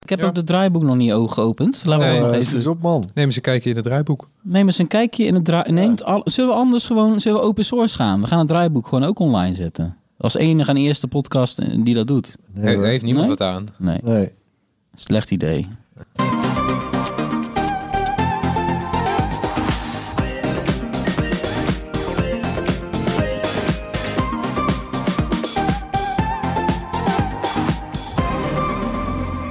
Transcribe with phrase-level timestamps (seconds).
[0.00, 0.26] Ik heb Ja.
[0.26, 1.82] ook de draaiboek nog niet ogen geopend.
[1.84, 3.04] Laten we Nee, nog eens op, man.
[3.14, 4.28] Neem eens een kijkje in het draaiboek.
[4.42, 5.72] Neem eens een kijkje in het draai...
[5.72, 6.20] Neem het al...
[6.24, 8.20] Zullen we anders gewoon zullen we open source gaan?
[8.20, 9.96] We gaan het draaiboek gewoon ook online zetten.
[10.18, 12.36] Als enige en eerste podcast eh, die dat doet.
[12.54, 13.36] Nee, He- heeft niemand Nee?
[13.36, 13.66] wat aan.
[13.78, 14.32] Nee, nee.
[14.94, 15.66] slecht idee.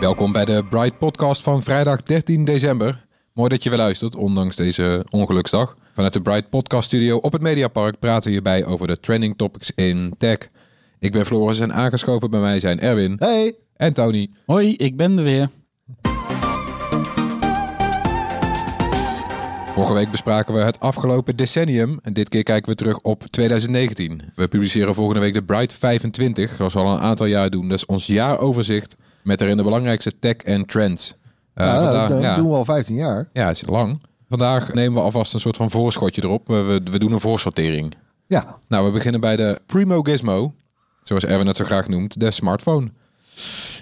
[0.06, 3.06] Welkom bij de Bright Podcast van vrijdag 13 december.
[3.34, 5.78] Mooi dat je weer luistert, ondanks deze ongeluksdag.
[5.94, 9.72] Vanuit de Bright Podcast Studio op het Mediapark praten we hierbij over de trending topics
[9.76, 10.38] in tech.
[11.00, 14.30] Ik ben Floris en aangeschoven bij mij zijn Erwin Hey, en Tony.
[14.46, 15.50] Hoi, ik ben er weer.
[19.74, 24.22] Vorige week bespraken we het afgelopen decennium en dit keer kijken we terug op 2019.
[24.36, 27.68] We publiceren volgende week de Bright 25, zoals we al een aantal jaar doen.
[27.70, 28.96] Dat is ons jaaroverzicht
[29.26, 31.16] met erin de belangrijkste tech en trends.
[31.54, 32.36] Eh, ja, vandaag- dat ja.
[32.36, 33.30] doen we al 15 jaar.
[33.34, 34.02] Ja, het is lang.
[34.30, 36.48] Vandaag nemen we alvast een soort van voorschotje erop.
[36.48, 37.94] We, we, we doen een voorsortering.
[38.28, 40.54] Ja, Nou, we beginnen bij de Primo Gizmo.
[41.02, 42.92] Zoals Erwin het zo graag noemt, de smartphone.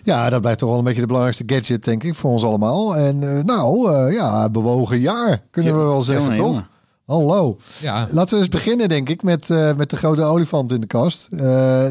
[0.03, 2.95] ja, dat blijft toch wel een beetje de belangrijkste gadget, denk ik, voor ons allemaal.
[2.95, 6.47] En eh, nou, eh, ja, bewogen jaar, kunnen we wel zeggen, Jongen, toch?
[6.47, 6.67] jongen.
[7.05, 7.57] Hallo.
[7.81, 10.87] Ja, Laten we eens beginnen, denk ik, met, eh, met de grote olifant in de
[10.87, 11.27] kast.
[11.31, 11.39] Eh,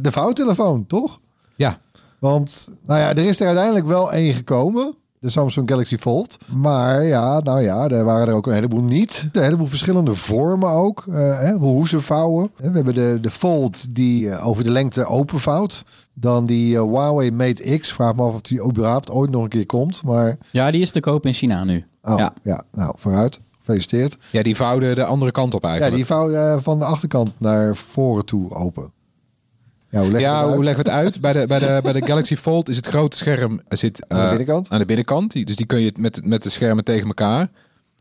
[0.00, 1.21] de vouwtelefoon, toch?
[1.54, 1.78] ja.
[2.22, 4.94] Want, nou ja, er is er uiteindelijk wel één gekomen.
[5.19, 6.37] De Samsung Galaxy Fold.
[6.55, 9.28] Maar ja, nou ja, er waren er ook een heleboel niet.
[9.33, 11.05] Een heleboel verschillende vormen ook.
[11.09, 12.50] eh, hè, hoe ze vouwen.
[12.56, 15.83] We hebben de, de Fold die eh, over de lengte open vouwt.
[16.15, 17.93] Dan die eh, Huawei Mate X.
[17.93, 20.03] Vraag me af of die überhaupt ooit nog een keer komt.
[20.03, 21.84] Maar, Ja, die is te koop in China nu.
[22.03, 22.33] oh, ja.
[22.43, 22.62] Ja.
[22.72, 23.41] nou, vooruit.
[23.59, 24.16] Gefeliciteerd.
[24.31, 25.97] ja, die vouwde de andere kant op Ja, eigenlijk.
[25.97, 28.93] die vouw eh, van de achterkant naar voren toe open.
[29.92, 31.20] Ja, hoe Ja, hoe leggen we het uit?
[31.20, 34.22] Bij de, bij, de, bij de Galaxy Fold is het grote scherm zit, Aan de
[34.25, 34.70] eh, binnenkant?
[34.70, 35.47] aan de binnenkant.
[35.47, 37.48] Dus die kun je met, met de schermen tegen elkaar.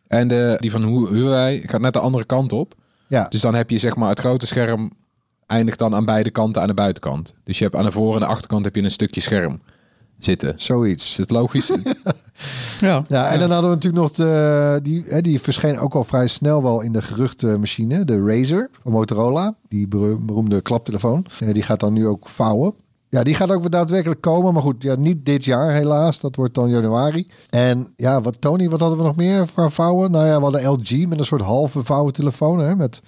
[0.07, 2.74] En de, die van Hu- Huawei gaat net de andere kant op.
[3.07, 4.91] Ja, Dus dan heb je zeg maar het grote scherm
[5.47, 7.34] eindigt dan aan beide kanten aan de buitenkant.
[7.44, 9.62] Dus je hebt aan de voor- en de achterkant heb je een stukje scherm
[10.26, 10.54] zitten.
[10.56, 11.12] zoiets.
[11.12, 11.72] Is het logisch?
[12.80, 13.06] Ja.
[13.08, 16.28] Ja, en dan hadden we natuurlijk nog de, die, hè, die verscheen ook al vrij
[16.28, 21.26] snel wel in de geruchtenmachine, de Razer van Motorola, die beroemde klaptelefoon.
[21.52, 22.74] Die gaat dan nu ook vouwen.
[23.09, 26.20] Ja, die gaat ook daadwerkelijk komen, maar goed, ja, niet dit jaar helaas.
[26.20, 27.28] Dat wordt dan januari.
[27.50, 30.12] En ja, wat Tony, wat hadden we nog meer qua vouwen?
[30.12, 33.02] Nou ja, we hadden LG met een soort halve vouwen telefoon, hè, met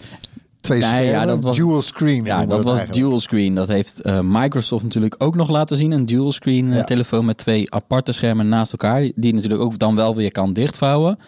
[0.64, 2.24] twee Ja, ja, dat was- dual screen.
[2.26, 2.94] Ja, dat was eigenlijk.
[2.94, 3.54] dual screen.
[3.56, 5.92] Dat heeft eh, Microsoft natuurlijk ook nog laten zien.
[5.92, 6.84] Een dual screen eh, Ja.
[6.84, 9.12] telefoon met twee aparte schermen naast elkaar.
[9.16, 11.20] Die natuurlijk ook dan wel weer kan dichtvouwen.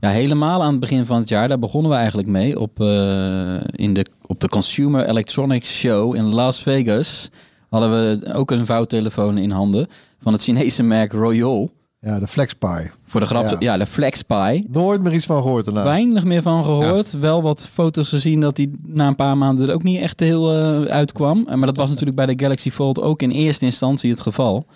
[0.00, 2.60] Ja, helemaal aan het begin van het jaar, daar begonnen we eigenlijk mee.
[2.60, 7.30] Op, eh, in de, op de Consumer Electronics Show in Las Vegas
[7.68, 9.86] hadden we ook een vouwtelefoon in handen
[10.22, 11.70] van het Chinese merk Royol.
[12.00, 12.90] Ja, de FlexPi.
[13.06, 13.56] Voor de grap, Ja.
[13.58, 14.64] ja, de FlexPi.
[14.68, 15.82] Nooit meer iets van gehoord daarna.
[15.84, 17.12] Weinig meer van gehoord.
[17.12, 20.52] Wel wat foto's gezien dat die na een paar maanden er ook niet echt heel
[20.54, 21.42] eh, uitkwam.
[21.46, 24.66] Maar dat was natuurlijk bij de Galaxy Fold ook in eerste instantie het geval.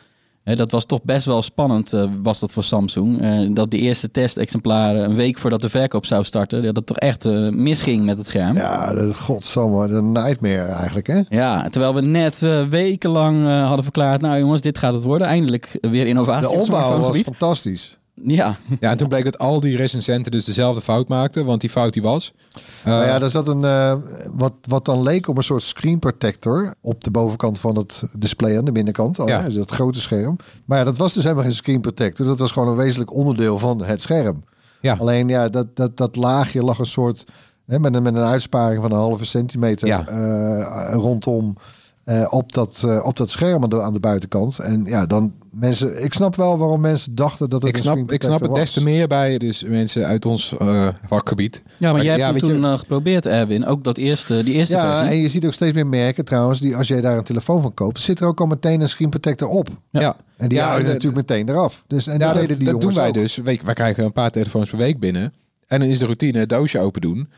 [0.45, 3.23] Dat was toch best wel spannend, eh, was dat voor Samsung.
[3.23, 6.99] Eh, dat die eerste testexemplaren een week voordat de verkoop zou starten, dat het toch
[6.99, 8.57] echt eh, misging met het scherm.
[8.57, 11.21] Ja, dat, godsamme, de nightmare eigenlijk, hè?
[11.29, 15.27] Ja, terwijl we net wekenlang hadden verklaard, nou jongens, dit gaat het worden.
[15.27, 17.99] Eindelijk weer innovatie De opbouw was fantastisch.
[18.23, 21.45] Ja, ja, en toen bleek dat al die recensenten dus dezelfde fout maakten.
[21.45, 22.33] Want die fout die was.
[22.55, 23.95] eh, nou ja, er zat een, eh,
[24.33, 28.59] wat, wat dan leek op een soort screen protector op de bovenkant van het display
[28.59, 29.19] aan de binnenkant.
[29.19, 29.41] Oh, Ja.
[29.47, 29.49] ja.
[29.49, 30.37] dat grote scherm.
[30.65, 32.27] Maar ja, dat was dus helemaal geen screen protector.
[32.27, 34.45] Dat was gewoon een wezenlijk onderdeel van het scherm.
[34.81, 34.97] Ja.
[34.99, 37.25] Alleen ja, dat, dat, dat laagje lag een soort,
[37.67, 40.07] hè, met, een, met een uitsparing van een halve centimeter Ja.
[40.09, 41.57] eh, rondom
[42.05, 44.59] eh, op, dat, eh, op dat scherm aan de, aan de buitenkant.
[44.59, 46.05] En ja, dan mensen.
[46.05, 48.83] Ik snap wel waarom mensen dachten dat het Ik snap, ik snap het des te
[48.83, 51.63] meer bij dus mensen uit ons eh, vakgebied.
[51.65, 53.67] Ja, maar Maar jij hebt ja, het je- toen eh, geprobeerd, Erwin.
[53.67, 55.15] Ook dat eerste, die eerste Ja, versie.
[55.17, 57.75] en je ziet ook steeds meer merken trouwens, die als jij daar een telefoon van
[57.75, 59.69] koopt, zit er ook al meteen een screen protector op.
[59.91, 61.85] Ja, En die Ja, hou je de- natuurlijk meteen eraf.
[61.87, 63.15] Dus, en ja dat die dat doen wij ook.
[63.15, 63.37] dus.
[63.37, 65.33] Wij, wij krijgen een paar telefoons per week binnen.
[65.67, 67.29] En dan is de routine het doosje open doen.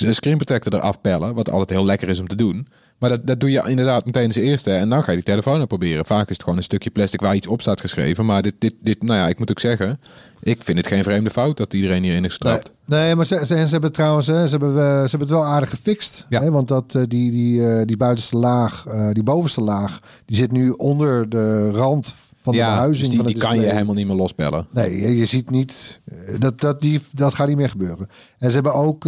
[0.00, 1.34] Een screen protector eraf pellen.
[1.34, 2.66] Wat altijd heel lekker is om te doen.
[2.98, 4.70] Maar dat, dat doe je inderdaad meteen als eerste.
[4.72, 6.04] En dan ga je die telefoon aan proberen.
[6.06, 8.26] Vaak is het gewoon een stukje plastic waar iets op staat geschreven.
[8.26, 10.00] Maar dit, dit, dit, nou ja, ik moet ook zeggen.
[10.40, 12.72] Ik vind het geen vreemde fout dat iedereen hierin is Nee, getrapt.
[12.84, 15.44] nee, maar ze, ze, en ze hebben trouwens, ze hebben, eh, ze hebben het wel
[15.44, 16.26] aardig gefixt.
[16.28, 16.40] Ja.
[16.40, 20.52] Hè, want dat, eh, die, die, eh, die buitenste laag, die bovenste laag, die zit
[20.52, 23.08] nu onder de rand van de ja, behuizing.
[23.10, 24.66] dus die, die kan je helemaal niet meer lospellen.
[24.72, 26.00] Nee, je, je ziet niet.
[26.38, 28.08] Dat, dat, die, dat gaat niet meer gebeuren.
[28.38, 29.04] En ze hebben ook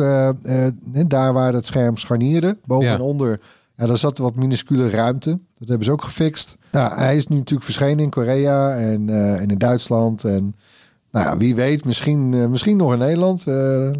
[1.06, 2.94] daar waar het scherm scharnierde, boven Ja.
[2.94, 3.40] en onder.
[3.78, 5.30] Ja, daar zat wat minuscule ruimte.
[5.58, 6.56] Dat hebben ze ook gefixt.
[6.72, 10.24] Ja, hij is nu natuurlijk verschenen in Korea en, eh, en in Duitsland.
[10.24, 10.56] En
[11.10, 13.46] nou ja, wie weet, misschien, eh, misschien nog in Nederland.
[13.46, 13.90] Eh,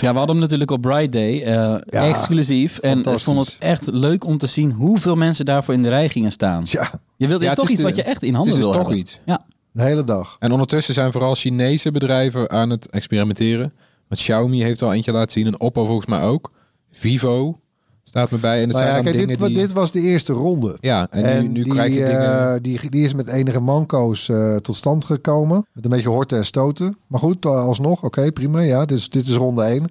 [0.00, 2.78] Ja, we hadden hem natuurlijk op Bright Day, eh, exclusief.
[2.78, 6.08] En ik vond het echt leuk om te zien hoeveel mensen daarvoor in de rij
[6.08, 6.62] gingen staan.
[6.66, 8.56] ja, Je wilt, Ja, is toch is iets de- wat je echt in handen is
[8.56, 8.98] dus wil toch hebben.
[9.00, 9.20] iets.
[9.24, 9.40] Ja,
[9.72, 10.36] de hele dag.
[10.38, 13.72] En ondertussen zijn vooral Chinese bedrijven aan het experimenteren.
[14.08, 15.46] Want Xiaomi heeft al eentje laten zien.
[15.46, 16.52] En Oppo volgens mij ook.
[16.92, 17.60] Vivo
[18.08, 18.54] staat me bij.
[18.54, 19.56] En het Nou zijn ja, kijk, dingen dit, die...
[19.56, 20.76] dit was de eerste ronde.
[20.80, 22.62] Ja, en, En, nu, nu die, krijg je eh, dingen...
[22.62, 25.66] die, die is met enige manco's eh, tot stand gekomen.
[25.72, 26.96] Met een beetje horten en stoten.
[27.06, 28.60] Maar goed, alsnog, oké, prima.
[28.60, 29.86] Ja, dit is, dit is ronde 1.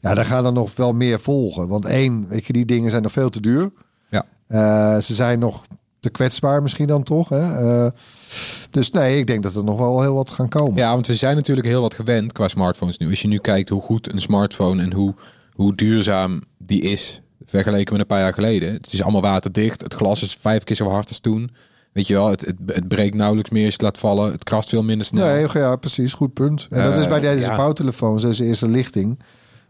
[0.00, 1.68] Ja, daar gaan er nog wel meer volgen.
[1.68, 3.72] Want één, weet je, die dingen zijn nog veel te duur.
[4.10, 4.24] Ja.
[4.46, 5.66] Eh, ze zijn nog
[6.00, 7.28] te kwetsbaar misschien dan toch.
[7.28, 7.88] Hè?
[8.70, 10.76] Dus nee, ik denk dat er nog wel heel wat gaan komen.
[10.76, 13.08] Ja, want we zijn natuurlijk heel wat gewend qua smartphones nu.
[13.08, 15.14] Als je nu kijkt hoe goed een smartphone en hoe,
[15.52, 17.22] hoe duurzaam die is...
[17.50, 18.72] vergeleken met een paar jaar geleden.
[18.72, 19.80] Het is allemaal waterdicht.
[19.80, 21.50] Het glas is vijf keer zo hard als toen.
[21.92, 24.32] Weet je wel, het, het, het breekt nauwelijks meer als je het laat vallen.
[24.32, 25.26] Het krast veel minder snel.
[25.26, 26.12] Nee, ja, precies.
[26.12, 26.66] Goed punt.
[26.70, 27.54] En dat Eh, is bij deze ja.
[27.54, 29.18] vouwtelefoons, deze eerste lichting.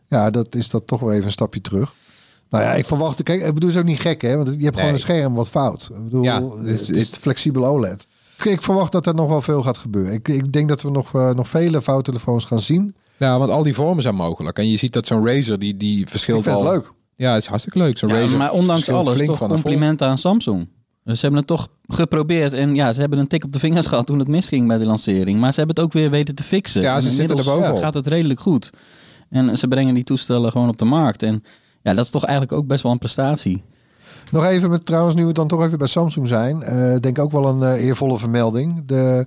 [0.07, 1.93] Ja, dat is dat toch wel even een stapje terug.
[2.51, 3.23] Nou ja, ik verwacht...
[3.23, 4.37] Kijk, ik bedoel, het is ook niet gek, hè?
[4.37, 5.91] Want je hebt gewoon een scherm wat fout.
[5.97, 8.07] Ik bedoel, Ja, het dus is het- flexibel OLED.
[8.39, 10.13] Ik, ik verwacht dat er nog wel veel gaat gebeuren.
[10.13, 12.95] Ik, ik denk dat we nog, eh, nog vele vouwtelefoons gaan zien.
[13.17, 14.59] Ja, want al die vormen zijn mogelijk.
[14.59, 16.73] En je ziet dat zo'n Razer, die, die Ik verschilt vind het al...
[16.73, 16.93] leuk.
[17.21, 17.99] Ja, het is hartstikke leuk.
[17.99, 20.69] Zo'n Ja, Razer maar ondanks alles flink toch complimenten aan Samsung.
[21.05, 22.53] Dus ze hebben het toch geprobeerd.
[22.53, 24.85] En ja, ze hebben een tik op de vingers gehad toen het misging bij de
[24.85, 25.41] lancering.
[25.41, 26.83] Maar ze hebben het ook weer weten te fixen.
[26.83, 27.79] Ja, ze En zitten er bovenop.
[27.79, 28.71] gaat het redelijk goed.
[29.31, 31.23] En ze brengen die toestellen gewoon op de markt.
[31.23, 31.45] En
[31.83, 33.63] ja, dat is toch eigenlijk ook best wel een prestatie.
[34.31, 36.63] Nog even met, trouwens, nu we dan toch even bij Samsung zijn.
[36.63, 38.83] eh, denk ook wel een eh, eervolle vermelding.
[38.87, 39.27] De,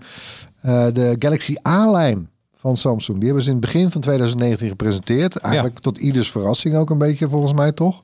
[0.61, 2.29] eh, de Galaxy A-lijn
[2.63, 3.17] van Samsung.
[3.17, 5.35] Die hebben ze in het begin van 2019 gepresenteerd.
[5.35, 8.01] Eigenlijk tot ieders verrassing ook een beetje, volgens mij toch?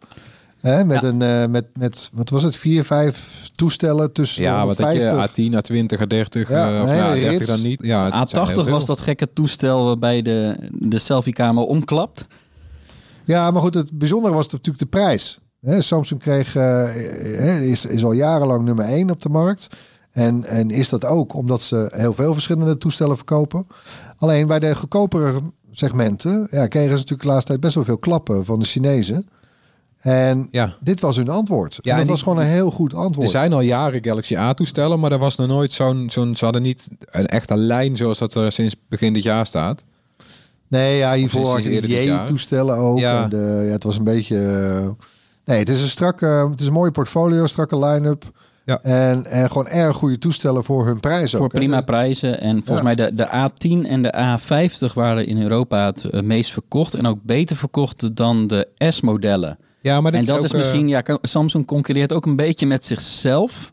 [0.59, 1.07] Hè, met, Ja.
[1.07, 5.07] een, eh, met, met, wat was het, vier, vijf toestellen tussen Ja, wat had je?
[5.07, 5.29] 150.
[5.29, 6.49] A10, A20, A30.
[6.49, 7.47] Ja, eh, of een ja, hele 30 rits.
[7.47, 7.79] dan niet.
[7.83, 8.73] Ja, het zijn heel A80 veel.
[8.73, 12.25] was dat gekke toestel waarbij de, de selfiekamer omklapt.
[13.25, 15.39] Ja, maar goed, het bijzondere was natuurlijk de prijs.
[15.61, 19.67] Hè, Samsung kreeg, eh, eh, is, is al jarenlang nummer 1 op de markt.
[20.11, 23.67] En, en is dat ook omdat ze heel veel verschillende toestellen verkopen.
[24.17, 25.39] Alleen bij de goedkopere
[25.71, 29.27] segmenten ja, kregen ze natuurlijk de laatste tijd best wel veel klappen van de Chinezen.
[29.99, 30.75] En Ja.
[30.81, 31.73] dit was hun antwoord.
[31.81, 33.29] Ja, en dat en was die- gewoon een heel goed Er antwoord.
[33.29, 36.09] zijn al jaren Galaxy A-toestellen, maar er was nog nooit zo'n...
[36.09, 39.83] zo'n ze hadden niet een echte lijn zoals dat er sinds begin dit jaar staat.
[40.67, 42.03] Nee, ja, hiervoor had je de.
[42.05, 42.99] J-toestellen ook.
[42.99, 43.23] Ja.
[43.23, 44.37] En de, ja, het was een beetje...
[44.37, 44.89] eh,
[45.45, 46.25] nee, het is een strakke...
[46.25, 48.31] Het is een mooie portfolio, strakke line-up.
[48.69, 48.81] Ja.
[48.81, 51.41] En, en gewoon erg goede toestellen voor hun prijs ook.
[51.41, 51.57] Voor hè.
[51.57, 52.41] prima prijzen.
[52.41, 52.83] En volgens Ja.
[52.83, 56.93] mij de, de A10 en de A50 waren in Europa het eh, meest verkocht.
[56.93, 59.57] En ook beter verkocht dan de S-modellen.
[59.81, 62.35] Ja, maar dit En dat ook, is eh, misschien, ja, kan- Samsung concurreert ook een
[62.35, 63.71] beetje met zichzelf.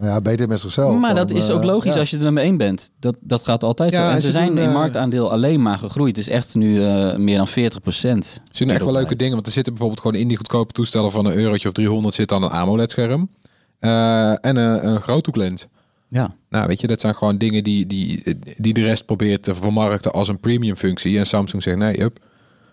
[0.00, 0.98] Ja, beter met zichzelf.
[1.00, 2.00] maar dan, dat is eh, ook logisch ja.
[2.00, 2.90] als je er nummer 1 bent.
[3.00, 4.06] Dat, dat gaat altijd Ja, zo.
[4.08, 6.16] En en ze, ze zijn doen, in eh, marktaandeel alleen maar gegroeid.
[6.16, 8.40] Het is echt nu eh, meer dan 40 procent.
[8.50, 11.10] Ze doen echt wel leuke dingen, want er zitten bijvoorbeeld gewoon in die goedkope toestellen
[11.10, 13.43] van een eurotje of 300 zit dan een AMOLED-scherm Eh,
[14.40, 15.66] en een, een groothoeklens.
[16.08, 16.34] Ja.
[16.48, 20.12] Nou, weet je, dat zijn gewoon dingen die, die, die de rest probeert te vermarkten
[20.12, 21.18] als een premium functie.
[21.18, 22.18] En Samsung zegt nee, up.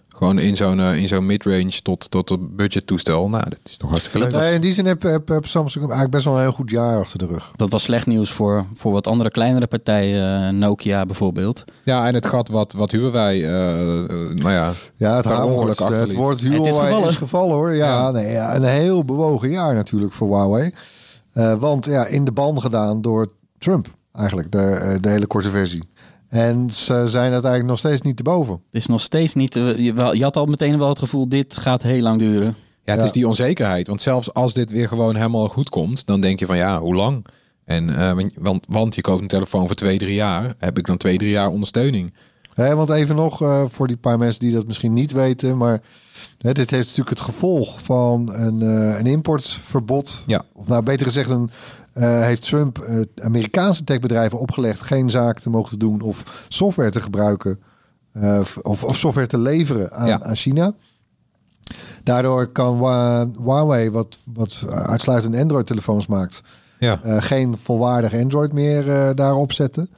[0.10, 3.30] Gewoon in zo'n eh, in zo'n midrange tot, tot een budget toestel.
[3.30, 4.32] Nou, dat is toch hartstikke leuk.
[4.32, 7.00] Nee, in die zin heb, heb, heb Samsung eigenlijk best wel een heel goed jaar
[7.00, 7.52] achter de rug.
[7.56, 10.48] Dat was slecht nieuws voor, voor wat andere kleinere partijen.
[10.48, 11.64] eh, Nokia bijvoorbeeld.
[11.84, 16.14] Ja, en het gat wat, wat Huawei, eh, eh, nou ja, Ja, het ongeluk het
[16.14, 17.10] woord Het is gevallen.
[17.10, 17.76] is gevallen hoor.
[17.76, 18.12] Ja, Ja.
[18.12, 20.72] Nee, ja, een heel bewogen jaar natuurlijk voor Huawei.
[21.34, 25.50] Eh, want ja, in de ban gedaan door Trump eigenlijk, de, eh, de hele korte
[25.50, 25.84] versie.
[26.28, 28.54] En ze zijn uiteindelijk nog steeds niet te boven.
[28.54, 29.56] Het is nog steeds niet...
[29.56, 32.56] eh, je, had al meteen wel het gevoel, dit gaat heel lang duren.
[32.84, 33.06] Ja, het Ja.
[33.06, 33.88] is die onzekerheid.
[33.88, 36.96] Want zelfs als dit weer gewoon helemaal goed komt, dan denk je van ja, hoe
[36.96, 37.26] lang?
[37.66, 40.54] En, eh, want- want, je koopt een telefoon voor twee, drie jaar.
[40.58, 42.14] Heb ik dan twee, drie jaar ondersteuning?
[42.54, 45.82] Hè, want even nog eh, voor die paar mensen die dat misschien niet weten, maar
[46.38, 50.24] hè, dit heeft natuurlijk het gevolg van een, eh, een importverbod.
[50.28, 50.44] Ja.
[50.54, 51.50] Of nou, beter gezegd, een,
[51.94, 57.02] eh, heeft Trump eh, Amerikaanse techbedrijven opgelegd geen zaak te mogen doen of software te
[57.02, 57.60] gebruiken
[58.64, 60.22] of, of software te leveren aan, Ja.
[60.22, 60.74] aan China.
[62.04, 62.78] Daardoor kan
[63.38, 66.42] Huawei, wat, wat uitsluitend Android-telefoons maakt,
[66.80, 67.00] Ja.
[67.04, 69.90] geen volwaardig Android meer daarop zetten.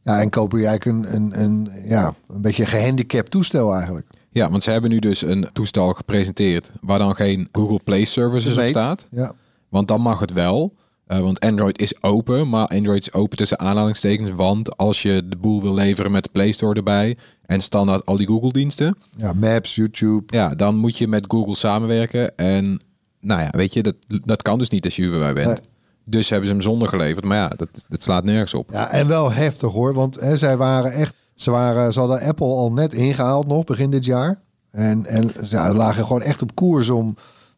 [0.00, 4.06] Ja, en kopen je eigenlijk een, een, een, ja, een beetje een gehandicapt toestel eigenlijk.
[4.36, 8.58] Ja, want ze hebben nu dus een toestel gepresenteerd waar dan geen Google Play Services
[8.58, 9.06] op staat.
[9.10, 9.32] Ja.
[9.68, 10.74] Want dan mag het wel.
[11.06, 14.30] Eh, want Android is open, maar Android is open tussen aanhalingstekens.
[14.30, 17.16] Want als je de boel wil leveren met de Play Store erbij
[17.46, 20.36] en standaard al die Google-diensten, ja, Maps, YouTube.
[20.36, 22.36] ja, dan moet je met Google samenwerken.
[22.36, 22.80] En
[23.20, 25.46] nou ja, weet je, dat, dat kan dus niet als je Huawei bent.
[25.46, 25.74] Nee.
[26.04, 27.24] Dus hebben ze hem zonder geleverd.
[27.24, 28.70] Maar ja, dat, dat slaat nergens op.
[28.72, 32.46] Ja, en wel heftig hoor, want hè, zij waren echt, ze, waren, ze hadden Apple
[32.46, 34.40] al net ingehaald nog begin dit jaar.
[34.70, 37.16] En, en ja, ze lagen gewoon echt op koers om,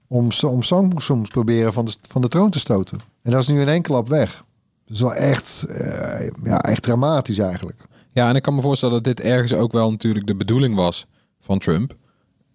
[0.09, 3.01] om, om Samsung proberen van de, van de troon te stoten.
[3.23, 4.45] En dat is nu in één klap weg.
[4.87, 7.87] Dat is wel echt, eh, ja, echt dramatisch eigenlijk.
[8.11, 11.07] Ja, en ik kan me voorstellen dat dit ergens ook wel natuurlijk de bedoeling was
[11.41, 11.95] van Trump.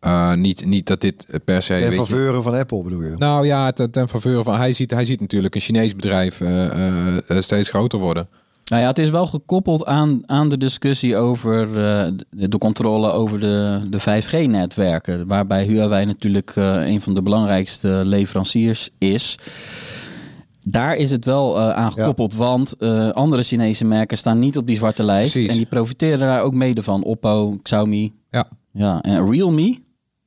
[0.02, 1.74] Uh, niet, niet dat dit per se...
[1.74, 3.16] En weet je- faveuren van Apple bedoel je?
[3.18, 4.56] Nou ja, ten, ten faveur van...
[4.58, 8.28] Hij ziet, hij ziet natuurlijk een Chinees bedrijf eh, eh, eh, steeds groter worden.
[8.64, 13.40] Nou ja, het is wel gekoppeld aan, aan de discussie over eh, de, controle over
[13.40, 15.28] de, de 5G-netwerken.
[15.28, 19.38] Waarbij Huawei natuurlijk eh, een van de belangrijkste leveranciers is.
[20.62, 22.80] Daar is het wel eh, aan gekoppeld, want
[23.14, 25.32] andere Chinese merken staan niet op die zwarte lijst.
[25.32, 25.50] Precies.
[25.50, 27.04] En die profiteren daar ook mede van.
[27.04, 28.14] Oppo, Xiaomi.
[28.32, 28.48] Ja.
[28.72, 29.78] Ja, en Realme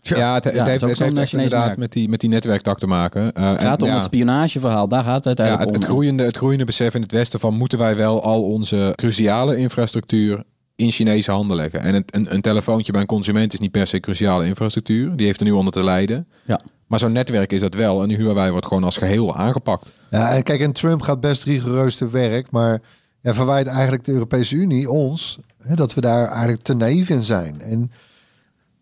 [0.09, 1.79] Ja, het, het Ja, heeft, het heeft echt inderdaad merk.
[1.79, 3.33] met die, met die netwerktak te maken.
[3.33, 4.89] Eh, en gaat om ja, het spionageverhaal.
[4.89, 5.91] Daar gaat het ja, uiteindelijk het, het, om.
[5.91, 7.55] groeiende, het groeiende besef in het Westen van...
[7.55, 10.43] moeten wij wel al onze cruciale infrastructuur
[10.75, 11.81] in Chinese handen leggen.
[11.81, 15.17] En het, een, een telefoontje bij een consument is niet per se cruciale infrastructuur.
[15.17, 16.29] Die heeft er nu onder te lijden.
[16.45, 16.61] Ja.
[16.87, 18.03] Maar zo'n netwerk is dat wel.
[18.03, 19.93] En Huawei wordt gewoon als geheel aangepakt.
[20.11, 22.81] Ja, en kijk, en Trump gaat best rigoureus te werk, maar
[23.21, 27.21] ja, verwijt eigenlijk de Europese Unie ons hè, dat we daar eigenlijk te naïef in
[27.21, 27.61] zijn.
[27.61, 27.91] En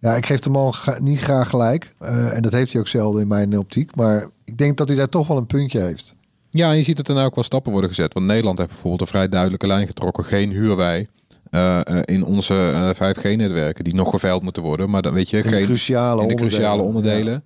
[0.05, 1.97] ja, ik geef de man niet graag gelijk.
[1.99, 3.97] eh, en dat heeft hij ook zelden in mijn optiek.
[3.97, 6.15] Maar ik denk dat hij daar toch wel een puntje heeft.
[6.51, 8.15] Ja, en je ziet dat er nou ook wel stappen worden gezet.
[8.15, 10.25] Want Nederland heeft bijvoorbeeld een vrij duidelijke lijn getrokken.
[10.25, 11.09] Geen Huawei
[11.51, 14.91] eh, eh, in onze eh, 5G-netwerken die nog geveild moeten worden.
[14.91, 16.51] Maar dan weet je, In de geen cruciale in de onderdelen.
[16.51, 17.45] cruciale onderdelen.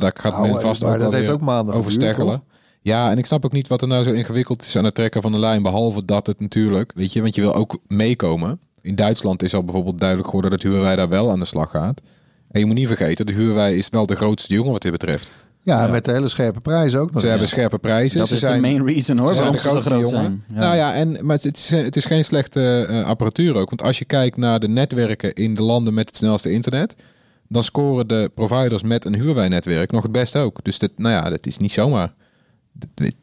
[0.00, 2.42] Daar gaat men vast ook dat wel heeft weer ook maanden over steggelen.
[2.82, 5.22] Ja, en ik snap ook niet wat er nou zo ingewikkeld is aan het trekken
[5.22, 5.62] van de lijn.
[5.62, 8.60] Behalve dat het natuurlijk, weet je, want je wil ook meekomen.
[8.84, 12.00] In Duitsland is al bijvoorbeeld duidelijk geworden dat Huawei daar wel aan de slag gaat.
[12.50, 15.30] En je moet niet vergeten, de Huawei is wel de grootste jongen wat dit betreft.
[15.60, 17.20] Ja, met de hele scherpe prijs ook nog.
[17.20, 17.28] Ze eens.
[17.28, 18.18] hebben scherpe prijzen.
[18.18, 19.94] Dat ze is zijn, de main reason hoor, ze zijn waarom de ze zo grootste
[19.94, 20.44] groot jongen.
[20.48, 20.58] zijn.
[20.60, 23.68] Nou ja, en, maar het is, het is geen slechte eh, apparatuur ook.
[23.68, 26.94] Want als je kijkt naar de netwerken in de landen met het snelste internet,
[27.48, 30.58] dan scoren de providers met een Huawei-netwerk nog het best ook.
[30.62, 32.14] Dus dat, nou ja, dat is niet zomaar.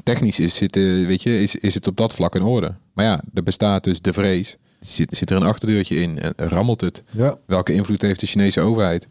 [0.03, 2.73] Technisch is het, eh, weet je, is, is het op dat vlak in orde.
[2.93, 4.57] Maar ja, er bestaat dus de vrees.
[4.85, 6.19] Zit, zit er een achterdeurtje in?
[6.19, 7.03] En rammelt het?
[7.11, 7.35] Ja.
[7.45, 9.07] Welke invloed heeft de Chinese overheid?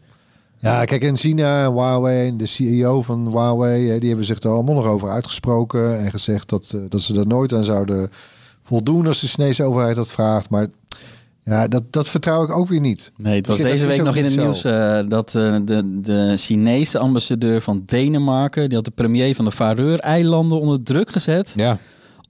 [0.57, 4.75] Ja, kijk, in China, Huawei en de CEO van Huawei, die hebben zich er allemaal
[4.75, 8.09] nog over uitgesproken en gezegd dat, eh, dat ze er nooit aan zouden
[8.63, 10.49] voldoen als de Chinese overheid dat vraagt.
[10.49, 10.67] Maar
[11.43, 13.11] ja, dat, dat vertrouw ik ook weer niet.
[13.17, 14.41] Nee, het was Ik deze week nog in het zo.
[14.41, 19.45] nieuws eh, dat eh, de, de Chinese ambassadeur van Denemarken, die had de premier van
[19.45, 21.77] de Faroe-eilanden onder druk gezet Ja,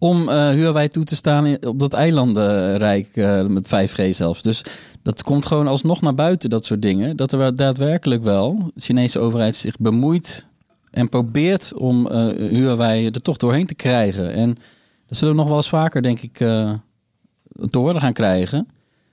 [0.01, 4.41] om eh, Huawei toe te staan op dat eilandenrijk eh, met 5G zelfs.
[4.41, 4.63] Dus
[5.03, 7.17] dat komt gewoon alsnog naar buiten, dat soort dingen.
[7.17, 10.47] Dat er daadwerkelijk wel de Chinese overheid zich bemoeit
[10.91, 14.33] en probeert om eh, Huawei er toch doorheen te krijgen.
[14.33, 14.57] En
[15.07, 16.73] dat zullen we nog wel eens vaker, denk ik, eh
[17.69, 18.67] te horen gaan krijgen.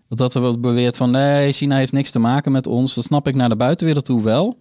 [0.08, 2.94] Dat dat er wordt beweerd van nee, China heeft niks te maken met ons.
[2.94, 4.58] Dat snap ik naar de buitenwereld toe wel.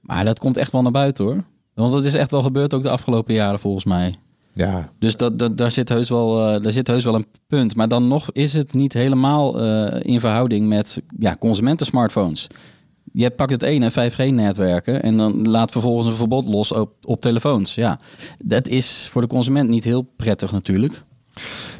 [0.00, 1.44] Maar dat komt echt wel naar buiten hoor.
[1.74, 4.14] Want dat is echt wel gebeurd ook de afgelopen jaren volgens mij.
[4.54, 7.76] Ja, Dus dat, dat, daar, zit heus wel, eh, daar zit heus wel een punt.
[7.76, 12.46] Maar dan nog is het niet helemaal eh, in verhouding met ja, consumentensmartphones.
[13.12, 17.74] Je pakt het ene 5G-netwerken en dan laat vervolgens een verbod los op, op telefoons.
[17.74, 17.98] Ja,
[18.44, 21.02] dat is voor de consument niet heel prettig natuurlijk.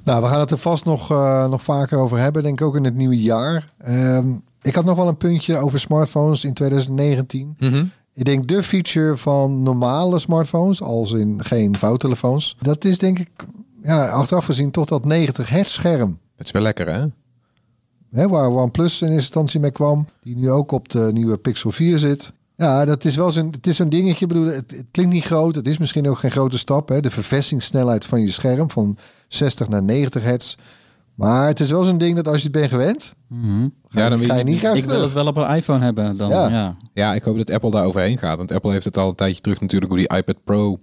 [0.04, 2.76] Nou, we gaan het er vast nog, eh, nog vaker over hebben, denk ik ook
[2.76, 3.72] in het nieuwe jaar.
[3.78, 4.26] Ehm,
[4.62, 7.54] ik had nog wel een puntje over smartphones in 2019.
[7.58, 7.84] Mhm.
[8.14, 13.28] Ik denk de feature van normale smartphones, als in geen vouwtelefoons, dat is denk ik,
[13.82, 16.18] ja, achteraf gezien toch dat 90 hertz scherm.
[16.36, 17.06] dat is wel lekker hè?
[18.10, 20.06] Hè, waar OnePlus in instantie mee kwam.
[20.22, 22.32] Die nu ook op de nieuwe Pixel 4 zit.
[22.56, 24.26] Ja, dat is wel zo'n, het is zo'n dingetje.
[24.26, 25.54] Bedoel, het, het klinkt niet groot.
[25.54, 26.88] Het is misschien ook geen grote stap.
[26.88, 27.00] Hè?
[27.00, 28.96] De verversingssnelheid van je scherm van
[29.28, 30.56] 60 naar 90 hertz.
[31.14, 33.68] Maar het is wel zo'n ding dat als je het bent gewend, Mhm.
[33.88, 35.84] ga, Ja, dan ga je je niet graag Ik wil het wel op een iPhone
[35.84, 36.28] hebben dan.
[36.30, 36.48] Ja.
[36.48, 36.76] Ja.
[36.92, 38.36] Ja, ik hoop dat Apple daar overheen gaat.
[38.38, 40.78] Want Apple heeft het al een tijdje terug natuurlijk op die iPad Pro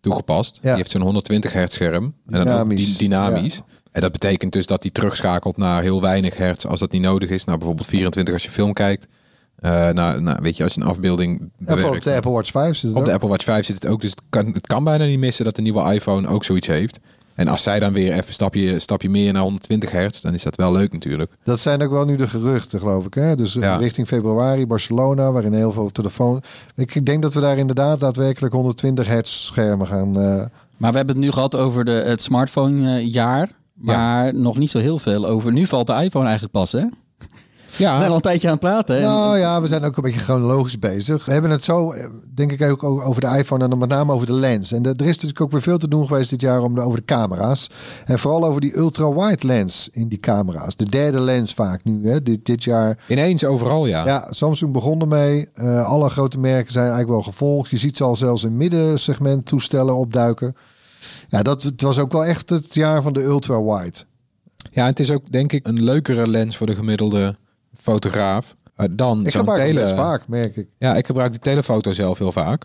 [0.00, 0.54] toegepast.
[0.54, 0.60] Ja.
[0.68, 2.04] Die heeft zo'n 120 hertz scherm.
[2.04, 2.92] En dan ook Dynamisch.
[2.92, 3.60] dy- dynamisch.
[3.92, 7.28] En dat betekent dus dat hij terugschakelt naar heel weinig hertz als dat niet nodig
[7.30, 7.44] is.
[7.44, 9.06] Nou, bijvoorbeeld 24 als je film kijkt.
[9.56, 12.04] Eh nou, nou, weet je, als je een afbeelding Apple, op bewerkt.
[12.04, 13.14] de Apple Watch 5 zit het Op de ook.
[13.14, 14.00] Apple Watch 5 zit het ook.
[14.00, 16.98] Dus het kan, het kan bijna niet missen dat de nieuwe iPhone ook zoiets heeft.
[17.34, 20.42] En als zij dan weer even een stapje, stapje meer naar 120 hertz, dan is
[20.42, 21.32] dat wel leuk natuurlijk.
[21.44, 23.14] Dat zijn ook wel nu de geruchten, geloof ik.
[23.14, 23.34] Hè?
[23.36, 23.76] Dus eh, Ja.
[23.76, 26.42] richting februari, Barcelona, waarin heel veel telefoon.
[26.74, 30.16] Ik, denk dat we daar inderdaad daadwerkelijk 120 hertz schermen gaan.
[30.18, 30.44] eh,
[30.76, 33.48] Maar we hebben het nu gehad over de, het smartphone-jaar.
[33.74, 35.52] Maar nog niet zo heel veel over.
[35.52, 36.84] Nu valt de iPhone eigenlijk pas, hè?
[37.76, 38.94] We zijn Ja, al een tijdje aan het praten.
[38.96, 39.00] hè?
[39.02, 41.24] Nou ja, we zijn ook een beetje chronologisch bezig.
[41.24, 44.12] We hebben het zo, eh, denk ik, ook over de iPhone en dan met name
[44.12, 44.72] over de lens.
[44.72, 46.80] En er er is natuurlijk ook weer veel te doen geweest dit jaar om de,
[46.80, 47.70] over de camera's.
[48.04, 50.76] En vooral over die ultra-wide lens in die camera's.
[50.76, 52.98] De derde lens vaak nu, hè, dit, dit jaar.
[53.08, 54.04] ineens overal ja.
[54.06, 55.48] Ja, Samsung begon ermee.
[55.54, 57.70] Eh, alle grote merken zijn eigenlijk wel gevolgd.
[57.70, 60.56] Je ziet ze al zelfs in middensegment toestellen opduiken.
[61.28, 63.98] Ja, dat het was ook wel echt het jaar van de ultra-wide.
[64.70, 67.36] Ja, het is ook denk ik een leukere lens voor de gemiddelde
[67.84, 69.80] fotograaf eh, dan Ik zo'n gebruik tele.
[69.80, 70.68] best vaak, merk ik.
[70.78, 72.64] Ja, ik gebruik de telefoto zelf heel vaak.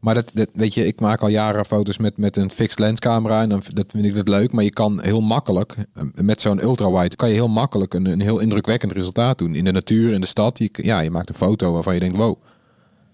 [0.00, 3.00] Maar dat, dat weet je, ik maak al jaren foto's met, met een fixed lens
[3.00, 4.52] camera en dan dat vind ik dat leuk.
[4.52, 8.20] Maar je kan heel makkelijk eh, met zo'n ultrawide kan je heel makkelijk een, een
[8.20, 10.58] heel indrukwekkend resultaat doen in de natuur, in de stad.
[10.58, 12.36] Je, ja, je maakt een foto waarvan je denkt, wow.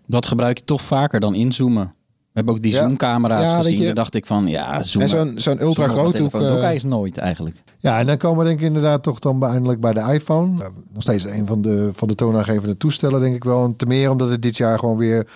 [0.07, 1.95] Dat gebruik je toch vaker dan inzoomen.
[2.33, 3.79] We hebben ook die zoomcamera's Ja, gezien.
[3.79, 5.03] je- Daar dacht ik van, ja, zoom.
[5.03, 6.31] En zo'n zo'n ultra groot hoek.
[6.31, 7.63] Dat doe ik eh, eigenlijk nooit eigenlijk.
[7.79, 10.71] Ja, en dan komen we denk ik inderdaad toch dan eindelijk bij de iPhone.
[10.93, 13.65] Nog steeds een van de, van de toonaangevende toestellen, denk ik wel.
[13.65, 15.29] En te meer omdat het dit jaar gewoon weer...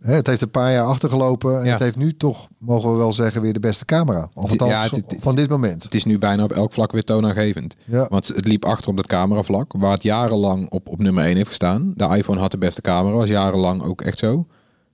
[0.00, 1.58] Hè, het heeft een paar jaar achtergelopen.
[1.58, 1.70] En Ja.
[1.70, 4.28] het heeft nu toch, mogen we wel zeggen, weer de beste camera.
[4.34, 5.82] Of althans, Ja, het- het- van dit moment.
[5.82, 7.74] Het is nu bijna op elk vlak weer toonaangevend.
[7.84, 8.06] Ja.
[8.10, 11.48] Want het liep achter op dat cameravlak, waar het jarenlang op, op nummer 1 heeft
[11.48, 11.92] gestaan.
[11.94, 14.46] De iPhone had de beste camera, was jarenlang ook echt zo.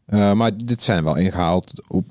[0.06, 2.04] Eh, maar dit zijn wel ingehaald op,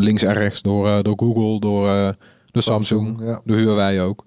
[0.00, 2.08] links en rechts door, eh, door Google, door, eh,
[2.50, 3.40] door Samsung, Samsung, ja.
[3.44, 4.24] door Huawei ook.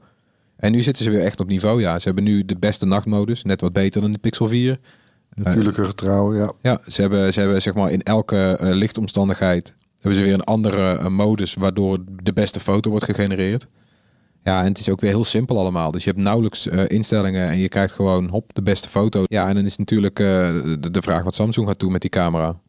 [0.56, 1.82] En nu zitten ze weer echt op niveau.
[1.82, 4.80] Ja, ze hebben nu de beste nachtmodus, net wat beter dan de Pixel 4.
[5.34, 6.52] Natuurlijke getrouw, ja.
[6.62, 11.10] Ja, ze hebben, ze hebben zeg maar in elke lichtomstandigheid hebben ze weer een andere
[11.10, 13.68] modus waardoor de beste foto wordt gegenereerd.
[14.44, 15.92] Ja, en het is ook weer heel simpel allemaal.
[15.92, 19.24] Dus je hebt nauwelijks instellingen en je krijgt gewoon hop de beste foto.
[19.28, 22.60] Ja, en dan is natuurlijk de, de vraag wat Samsung gaat doen met die camera.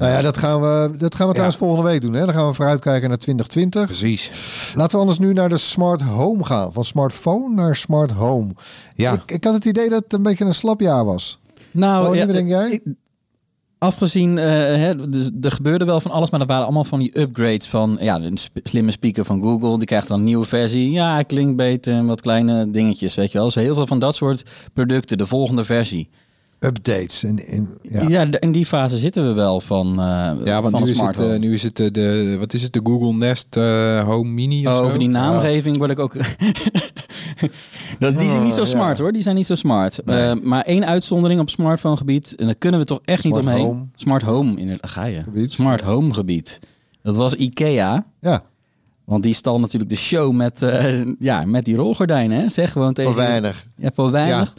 [0.00, 2.12] Nou ja, dat gaan we, dat gaan we trouwens volgende week doen.
[2.12, 2.24] Hè?
[2.24, 3.84] Dan gaan we vooruitkijken naar 2020.
[3.84, 4.30] Precies.
[4.74, 6.72] Laten we anders nu naar de smart home gaan.
[6.72, 8.50] Van smartphone naar smart home.
[8.94, 11.38] Ja, Ik, ik had het idee dat het een beetje een slap jaar was.
[11.70, 12.70] Nou, ja, wat denk jij?
[12.70, 12.82] ik-
[13.78, 17.20] afgezien, eh, hè, dus er gebeurde wel van alles, maar er waren allemaal van die
[17.20, 19.76] upgrades van ja, een slimme speaker van Google.
[19.78, 20.90] Die krijgt dan een nieuwe versie.
[20.90, 23.46] Ja, klinkt beter en wat kleine dingetjes, weet je wel.
[23.46, 24.42] Dus heel veel van dat soort
[24.74, 26.08] producten, de volgende versie.
[26.60, 27.22] Updates.
[27.24, 28.08] En, en, ja.
[28.08, 31.00] Ja, de- in die fase zitten we wel van, eh ja want van nu is,
[31.00, 34.30] het, eh, nu is het eh, de, wat is het, de Google Nest eh, Home
[34.30, 34.84] Mini of Oh, zo?
[34.84, 36.12] over die naamgeving word ik ook.
[37.98, 39.02] dat, die zijn niet zo Oh, smart ja.
[39.02, 39.12] hoor.
[39.12, 40.00] Die zijn niet zo smart.
[40.04, 40.28] Nee.
[40.28, 42.34] Eh, maar één uitzondering op smartphonegebied.
[42.36, 43.64] En daar kunnen we toch echt niet omheen.
[43.64, 43.86] home.
[43.94, 44.56] Smart home.
[44.56, 45.22] Inderdaad, ga je.
[45.22, 45.52] Gebied.
[45.52, 46.58] Smart home gebied.
[47.02, 48.06] Dat was IKEA.
[48.20, 48.42] ja,
[49.04, 52.40] Want die stal natuurlijk de show met, eh, ja, met die rolgordijnen.
[52.40, 52.48] Hè?
[52.48, 53.12] Zeg gewoon tegen.
[53.12, 53.66] voor weinig.
[53.76, 54.54] Ja, voor weinig.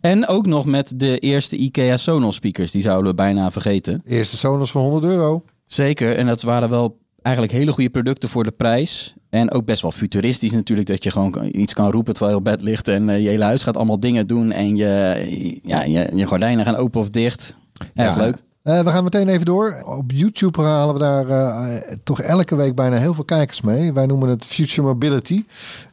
[0.00, 2.70] En ook nog met de eerste IKEA Sonos speakers.
[2.70, 4.02] Die zouden we bijna vergeten.
[4.04, 5.42] Eerste Sonos voor 100 euro.
[5.66, 9.14] Zeker, en dat waren wel eigenlijk hele goede producten voor de prijs.
[9.30, 12.50] En ook best wel futuristisch natuurlijk, dat je gewoon iets kan roepen terwijl je op
[12.50, 12.88] bed ligt.
[12.88, 16.64] En eh, je hele huis gaat allemaal dingen doen en je, ja, je, je gordijnen
[16.64, 17.56] gaan open of dicht.
[17.94, 18.22] Erg Ja.
[18.22, 18.42] leuk.
[18.62, 19.82] Eh, we gaan meteen even door.
[19.84, 23.92] Op YouTube halen we daar eh, toch elke week bijna heel veel kijkers mee.
[23.92, 25.44] Wij noemen het Future Mobility.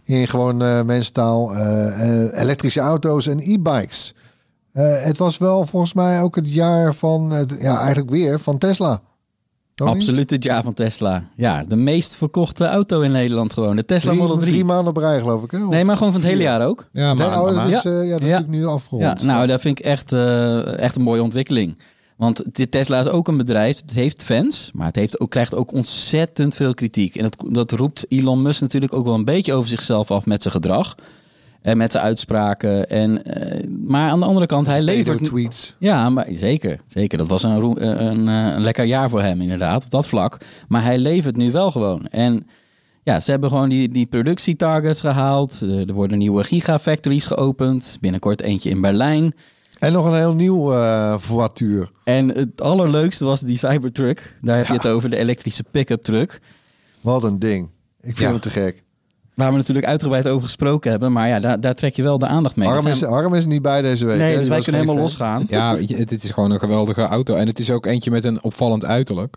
[0.04, 1.56] In gewoon eh mensentaal.
[2.34, 4.14] elektrische auto's en e-bikes.
[4.72, 8.58] Eh, het was wel volgens mij ook het jaar van, het- ja eigenlijk weer, van
[8.58, 9.02] Tesla.
[9.76, 9.92] Tony?
[9.92, 11.24] Absoluut het jaar van Tesla.
[11.36, 13.76] Ja, de meest verkochte auto in Nederland gewoon.
[13.76, 14.52] De Tesla Drie, Model 3.
[14.52, 15.52] drie maanden op rij geloof ik.
[15.52, 15.64] Hè?
[15.64, 16.88] Of- Nee, maar gewoon van het hele jaar ook.
[16.92, 18.40] Ja, maar, oh, dat is, eh, ja, dat is Ja.
[18.40, 19.22] natuurlijk nu afgerond.
[19.22, 21.78] Ja, nou, dat vind ik echt, eh, echt een mooie ontwikkeling.
[22.18, 25.72] Want Tesla is ook een bedrijf, het heeft fans, maar het heeft ook, krijgt ook
[25.74, 27.16] ontzettend veel kritiek.
[27.16, 30.42] En dat, dat roept Elon Musk natuurlijk ook wel een beetje over zichzelf af met
[30.42, 30.96] zijn gedrag.
[31.62, 32.90] En met zijn uitspraken.
[32.90, 35.24] En, eh, maar aan de andere kant, hij levert...
[35.24, 35.76] tweets.
[35.80, 36.80] Ja, maar zeker.
[36.88, 37.18] Zeker.
[37.18, 40.08] Dat was een, roe- een, een, eh, een lekker jaar voor hem inderdaad, op dat
[40.08, 40.38] vlak.
[40.68, 42.08] Maar hij levert nu wel gewoon.
[42.08, 42.48] En
[43.04, 45.60] ja, ze hebben gewoon die, die productietargets gehaald.
[45.64, 47.98] Eh, Er worden nieuwe gigafactories geopend.
[48.02, 49.34] Binnenkort eentje in Berlijn.
[49.80, 51.92] En nog een heel nieuw eh voituur.
[52.04, 54.36] En het allerleukste was die Cybertruck.
[54.42, 56.40] Daar heb je het over, de elektrische pick-up truck.
[57.02, 57.66] Wat een ding.
[58.00, 58.30] Ik vind Ja.
[58.30, 58.84] hem te gek.
[59.34, 61.12] Waar we natuurlijk uitgebreid over gesproken hebben.
[61.12, 62.68] Maar ja, daar, daar trek je wel de aandacht mee.
[62.68, 64.18] Harm Dat is, zijn- Harm is niet bij deze week.
[64.18, 64.38] nee, hè?
[64.38, 65.46] dus wij kunnen helemaal losgaan.
[65.50, 67.36] Ja, het, het is gewoon een geweldige auto.
[67.36, 69.36] En het is ook eentje met een opvallend uiterlijk.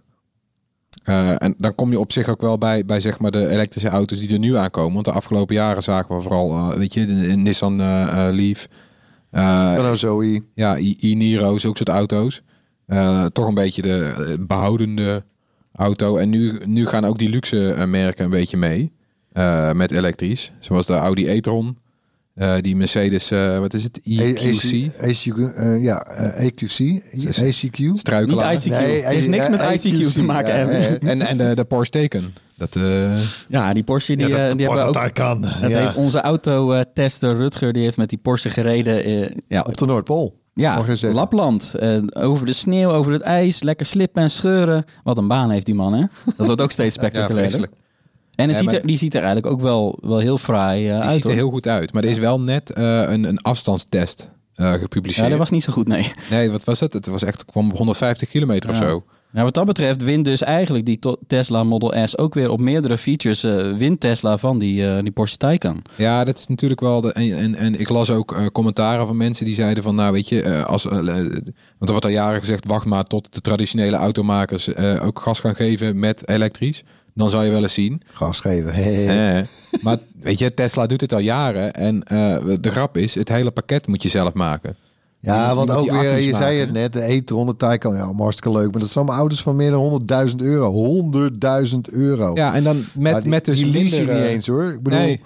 [1.04, 3.88] Eh, en dan kom je op zich ook wel bij, bij zeg maar de elektrische
[3.88, 4.92] auto's die er nu aankomen.
[4.92, 7.76] Want de afgelopen jaren zagen we vooral, eh, weet je, de, de Nissan
[8.34, 8.66] Leaf.
[9.30, 10.42] Eh, Renault Zoe.
[10.54, 12.42] ja, I- i-Niro, zulke soort auto's.
[12.86, 15.24] Eh, toch een beetje de eh, behoudende
[15.72, 16.16] auto.
[16.16, 18.92] En nu, nu gaan ook die luxe eh, merken een beetje mee.
[19.32, 20.52] eh, met elektrisch.
[20.58, 21.78] Zoals de Audi e-tron.
[22.34, 24.00] eh, die Mercedes, eh, wat is het?
[24.04, 24.90] EQC.
[25.54, 27.02] Eh, ja, eh, EQC.
[27.42, 27.90] ACQ.
[27.98, 28.52] Struikelaar.
[28.52, 28.70] Niet ICQ.
[28.70, 30.56] Nee, het heeft niks met eh, ICQ te maken.
[30.56, 30.70] ja, Em.
[30.70, 30.98] ja, ja.
[30.98, 32.32] En, en de, de Porsche Taycan.
[32.60, 33.18] Dat, eh,
[33.48, 35.14] Ja, die Porsche die, eh, die hebben we ook.
[35.14, 35.40] kan.
[35.40, 39.04] Dat heeft onze autotester Rutger, die heeft met die Porsche gereden.
[39.04, 40.34] eh, ja, Op de Noordpool.
[40.54, 40.84] ja.
[41.00, 41.74] Lapland.
[41.74, 44.84] Eh, over de sneeuw, over het ijs, lekker slippen en scheuren.
[45.04, 46.04] Wat een baan heeft die man, hè?
[46.36, 47.50] Dat wordt ook steeds ja, spectaculairder.
[47.50, 47.72] vreselijk.
[48.34, 50.88] en hij Ja, ziet maar- er, die ziet er eigenlijk ook wel, wel heel fraai
[50.88, 51.12] eh, Die uit.
[51.14, 51.92] ziet er heel goed uit.
[51.92, 55.24] Maar er is wel net eh, een, een afstandstest eh, gepubliceerd.
[55.24, 56.12] Ja, dat was niet zo goed, nee.
[56.30, 56.92] Nee, wat was het?
[56.92, 58.88] Het was echt, kwam op 150 kilometer of Ja.
[58.88, 59.04] zo.
[59.32, 62.98] Nou, wat dat betreft wint dus eigenlijk die Tesla Model S ook weer op meerdere
[62.98, 63.42] features.
[63.42, 65.82] eh wint Tesla van die, eh, die Porsche Taycan.
[65.96, 67.00] Ja, dat is natuurlijk wel.
[67.00, 70.12] De, en, en, en ik las ook eh, commentaren van mensen die zeiden van, nou
[70.12, 71.08] weet je, eh, als, want
[71.78, 75.54] er wordt al jaren gezegd, wacht maar tot de traditionele automakers eh, ook gas gaan
[75.54, 76.82] geven met elektrisch.
[77.14, 78.02] Dan zal je wel eens zien.
[78.12, 78.74] Gas geven.
[78.74, 79.38] Hey.
[79.38, 79.46] Eh,
[79.82, 81.72] maar weet je, Tesla doet het al jaren.
[81.74, 84.76] En eh, de grap is, het hele pakket moet je zelf maken.
[85.22, 88.70] Ja, want ook weer, je zei het net, de e-tron, de Taycan, ja, hartstikke leuk.
[88.70, 90.72] Maar dat zijn allemaal auto's van meer dan 100.000 euro.
[91.72, 92.30] 100.000 euro.
[92.34, 94.64] Ja, en dan met, Maar die, met dus die minder, niet eh, eens hoor.
[94.72, 95.20] Ik bedoel, nee.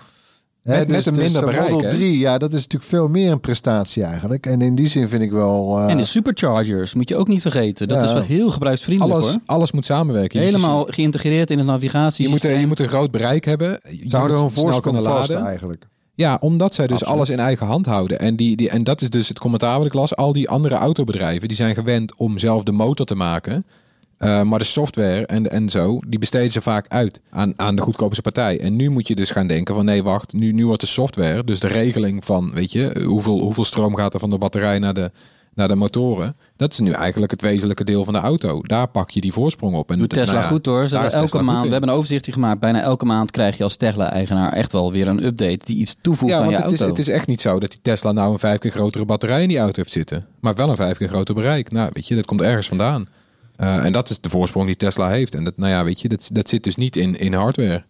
[0.62, 1.96] hè, met- met een minder bereik, Model hè?
[1.96, 4.46] 3, ja, dat is natuurlijk veel meer een prestatie eigenlijk.
[4.46, 5.78] En in die zin vind ik wel...
[5.78, 7.88] eh, en de superchargers moet je ook niet vergeten.
[7.88, 8.04] Dat Ja.
[8.04, 9.40] is wel heel gebruiksvriendelijk alles, hoor.
[9.46, 10.38] alles moet samenwerken.
[10.40, 12.24] Je moet dus- Helemaal geïntegreerd in het navigatie.
[12.24, 13.68] Je moet, er- je moet een groot bereik hebben.
[13.70, 15.44] Je moet hun snel voorsprong kunnen laden.
[15.44, 15.86] eigenlijk.
[16.14, 17.16] Ja, omdat zij dus Absoluut.
[17.16, 18.18] alles in eigen hand houden.
[18.18, 20.16] En, die, die, en dat is dus het commentaar wat ik las.
[20.16, 23.64] Al die andere autobedrijven die zijn gewend om zelf de motor te maken.
[24.18, 27.82] Eh, maar de software en, en zo, die besteden ze vaak uit aan, aan de
[27.82, 28.60] goedkoopste partij.
[28.60, 31.44] En nu moet je dus gaan denken van nee, wacht, nu, nu wordt de software,
[31.44, 34.94] dus de regeling van, weet je, hoeveel, hoeveel stroom gaat er van de batterij naar
[34.94, 35.10] de,
[35.54, 36.36] naar de motoren.
[36.56, 38.62] Dat is nu eigenlijk het wezenlijke deel van de auto.
[38.62, 39.90] Daar pak je die voorsprong op.
[39.90, 40.86] En Doet Tesla nou ja, goed hoor.
[40.86, 42.60] Ze is elke Tesla goed maand, we hebben een overzichtje gemaakt.
[42.60, 46.32] Bijna elke maand krijg je als Tesla-eigenaar echt wel weer een update die iets toevoegt
[46.32, 46.94] Ja, aan want je het is, auto.
[46.96, 49.48] het is echt niet zo dat die Tesla nou een vijf keer grotere batterij in
[49.48, 50.26] die auto heeft zitten.
[50.40, 51.70] Maar wel een vijf keer groter bereik.
[51.72, 53.06] Nou, weet je, dat komt ergens vandaan.
[53.56, 55.34] Eh, en dat is de voorsprong die Tesla heeft.
[55.34, 57.84] En dat, nou ja, weet je, dat, dat zit dus niet in, in hardware.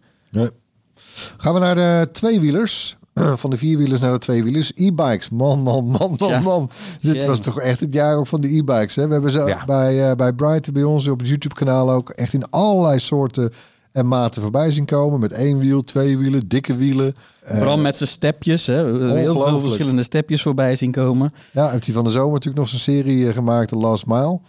[1.37, 2.97] Gaan we naar de tweewielers.
[3.35, 4.71] Van de vierwielers naar de tweewielers.
[4.75, 5.29] E-bikes.
[5.29, 6.69] Man, man, man, man, man.
[7.01, 8.95] Dit was toch echt het jaar ook van de e-bikes.
[8.95, 9.07] Hè?
[9.07, 9.65] We hebben ze Ja.
[9.65, 13.53] bij, uh, bij Brighton, bij ons op het YouTube-kanaal ook echt in allerlei soorten
[13.91, 15.19] en maten voorbij zien komen.
[15.19, 17.13] Met één wiel, twee wielen, dikke wielen.
[17.43, 18.65] Eh, Bram met zijn stepjes.
[18.65, 19.09] Hè.
[19.13, 21.33] Heel veel verschillende stepjes voorbij zien komen.
[21.51, 24.39] Ja, heeft hij van de zomer natuurlijk nog zijn serie eh, gemaakt, de Last Mile.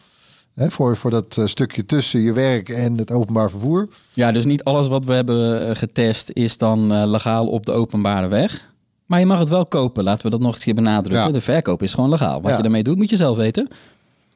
[0.56, 3.88] Hè, voor, voor dat eh, stukje tussen je werk en het openbaar vervoer.
[4.12, 7.72] Ja, dus niet alles wat we hebben eh, getest is dan eh, legaal op de
[7.72, 8.70] openbare weg.
[9.06, 10.04] Maar je mag het wel kopen.
[10.04, 11.26] Laten we dat nog eens hier benadrukken.
[11.26, 11.32] Ja.
[11.32, 12.40] De verkoop is gewoon legaal.
[12.40, 12.56] Wat Ja.
[12.56, 13.68] je daarmee doet, moet je zelf weten.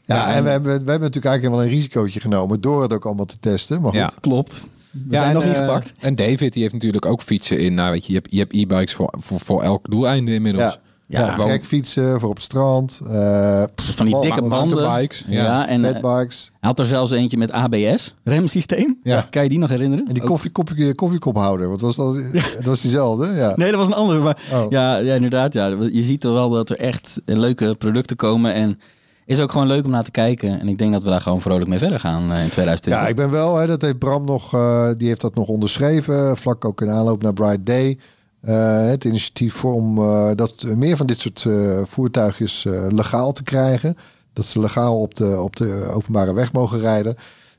[0.02, 2.82] Ja, Ja, en, en- we, hebben, we hebben natuurlijk eigenlijk wel een risicootje genomen door
[2.82, 3.80] het ook allemaal te testen.
[3.80, 4.10] Maar goed, Ja.
[4.20, 4.68] Klopt.
[4.90, 5.92] We ja, zijn en, nog niet gepakt.
[5.98, 7.74] En David, die heeft natuurlijk ook fietsen in.
[7.74, 10.78] Nou, weet je, je hebt, je hebt e-bikes voor, voor, voor elk doeleinde inmiddels.
[11.10, 13.00] Ja, ja, trekfietsen voor op het strand.
[13.08, 14.58] eh Van die dikke banden.
[14.58, 15.42] mountainbikes, ja.
[15.42, 16.26] Ja, en eh, hij
[16.60, 18.98] had er zelfs eentje met ABS, remsysteem.
[19.02, 19.26] Ja.
[19.30, 20.06] Kan je die nog herinneren?
[20.06, 21.68] En die Ook- koffiekop, koffiekophouder.
[21.68, 22.14] Wat was dat?
[22.56, 23.52] Dat was diezelfde, ja.
[23.56, 24.20] Nee, dat was een andere.
[24.20, 24.70] Maar Oh.
[24.70, 25.52] ja, ja, inderdaad.
[25.52, 25.66] Ja.
[25.92, 28.52] Je ziet er wel dat er echt leuke producten komen.
[28.54, 28.78] En
[29.26, 30.60] is ook gewoon leuk om naar te kijken.
[30.60, 33.02] En ik denk dat we daar gewoon vrolijk mee verder gaan eh, in 2020.
[33.02, 36.36] Ja, ik ben wel, hè, dat heeft Bram nog, eh, die heeft dat nog onderschreven,
[36.36, 37.98] vlak ook in aanloop naar Bright Day.
[38.40, 43.42] Eh, het initiatief om eh, dat meer van dit soort eh, voertuigjes eh, legaal te
[43.42, 43.96] krijgen.
[44.32, 47.16] Dat ze legaal op de, op de openbare weg mogen rijden.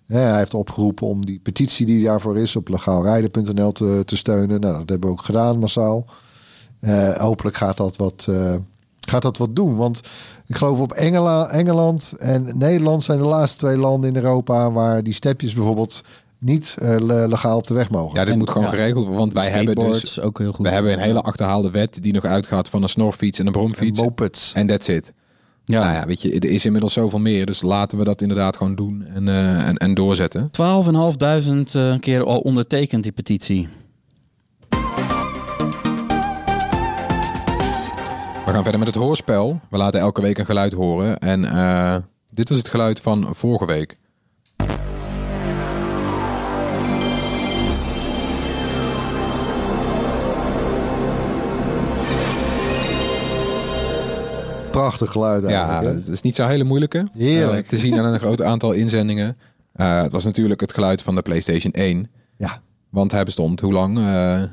[0.08, 4.60] Eh, hij heeft opgeroepen om die petitie die daarvoor is op legaalrijden.nl te, te steunen.
[4.60, 6.06] Nou, dat hebben we ook gedaan massaal.
[6.80, 8.56] Eh, hopelijk gaat dat wat, eh,
[9.02, 9.76] gaat dat wat doen.
[9.76, 10.02] Want
[10.46, 15.04] ik geloof op Engela- Engeland en Nederland zijn de laatste twee landen in Europa waar
[15.04, 16.02] die stepjes bijvoorbeeld
[16.42, 18.16] niet eh, le- legaal op de weg mogen.
[18.20, 18.70] Ja, dit En- moet gewoon ja.
[18.70, 19.18] geregeld worden.
[19.20, 20.66] Want wij hebben dus ook heel goed.
[20.66, 23.60] we hebben een hele achterhaalde wet die nog uitgaat van een snorfiets en een en
[23.60, 24.00] bromfiets.
[24.02, 24.54] mopeds.
[24.54, 25.14] En that's it.
[25.66, 25.80] Ja.
[25.84, 27.46] Nou ja, weet je, er is inmiddels zoveel meer.
[27.46, 30.50] Dus laten we dat inderdaad gewoon doen en, eh, en, en doorzetten.
[30.52, 33.68] 12.500 eh, keer al ondertekend, die petitie.
[34.70, 34.78] We
[38.46, 39.60] We gaan verder met het hoorspel.
[39.70, 41.18] We laten elke week een geluid horen.
[41.20, 41.96] En eh,
[42.30, 43.98] dit was het geluid van vorige week.
[54.72, 55.96] Prachtig geluid Ja, eigenlijk.
[55.96, 56.02] hè?
[56.02, 57.08] het is niet zo hele moeilijke.
[57.18, 57.62] Heerlijk.
[57.64, 59.38] Eh, te zien aan een groot aantal inzendingen.
[59.74, 62.10] Eh, het was natuurlijk het geluid van de PlayStation 1.
[62.38, 62.62] Ja.
[62.90, 63.98] Want hij bestond hoe lang?
[63.98, 64.04] Eh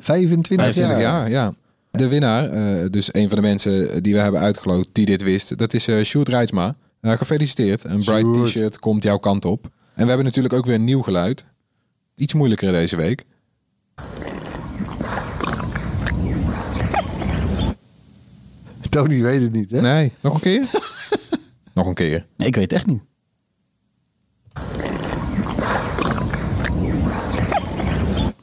[0.01, 1.01] 25, 25 jaar.
[1.01, 1.55] jaar, ja.
[1.91, 2.51] De winnaar,
[2.91, 6.03] dus een van de mensen die we hebben uitgeloot die dit wist, dat is eh
[6.05, 6.77] Sjoerd Rijtsma.
[7.01, 7.85] Eh, gefeliciteerd.
[7.85, 9.65] Een bright t-shirt komt jouw kant op.
[9.95, 11.45] En we hebben natuurlijk ook weer een nieuw geluid.
[12.15, 13.25] Iets moeilijker deze week.
[18.95, 19.81] Tony weet het niet, hè?
[19.81, 20.71] Nee, nog een keer?
[21.75, 22.27] nog een keer.
[22.37, 23.03] Nee, ik weet het echt niet.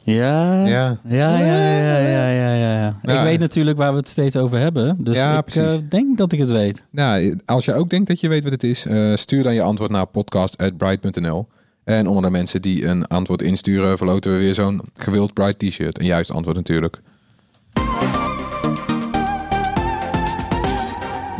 [0.02, 1.38] Ja, ja, Ja.
[1.38, 2.98] ja, ja, ja, ja, ja, ja.
[3.02, 3.18] Ja.
[3.18, 4.96] Ik weet natuurlijk waar we het steeds over hebben.
[4.98, 6.82] Dus Ja, ik eh, denk dat ik het weet.
[6.90, 9.62] Nou, als je ook denkt dat je weet wat het is, eh, stuur dan je
[9.62, 11.46] antwoord naar podcast.bright.nl.
[11.84, 15.98] En onder de mensen die een antwoord insturen, verloten we weer zo'n gewild Bright t-shirt.
[15.98, 17.00] Een juist antwoord natuurlijk.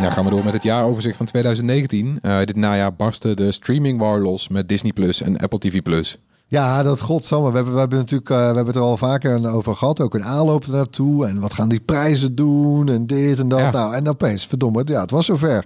[0.06, 2.18] Nou gaan we door met het jaaroverzicht van 2019.
[2.20, 6.18] Eh, dit najaar barstte de streaming war los met Disney Plus en Apple TV Plus.
[6.46, 7.48] Ja, dat godsamme.
[7.48, 10.00] We hebben, we hebben natuurlijk eh, we hebben het er al vaker over gehad.
[10.00, 11.26] Ook een aanloop ernaartoe.
[11.26, 12.88] En wat gaan die prijzen doen?
[12.88, 13.58] En dit en dat.
[13.58, 13.70] Ja.
[13.70, 15.64] Nou, en opeens, verdomme, ja, het was zover.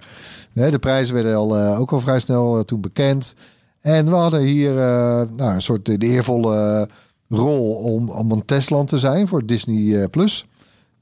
[0.52, 3.34] Hè, de prijzen werden al, eh, ook al vrij snel toen bekend.
[3.80, 6.88] En we hadden hier nou, een soort de eervolle
[7.28, 10.46] rol om, om een testland te zijn voor Disney Plus.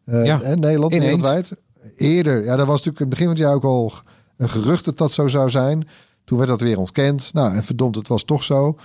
[0.05, 1.05] Ja, hè, Nederland, ineens.
[1.05, 1.53] wereldwijd.
[1.97, 3.93] Eerder, ja, dat was natuurlijk in het begin van het jaar ook al
[4.37, 5.89] een gerucht dat dat zo zou zijn.
[6.25, 7.31] Toen werd dat weer ontkend.
[7.33, 8.77] Nou, en verdomd, het was toch zo.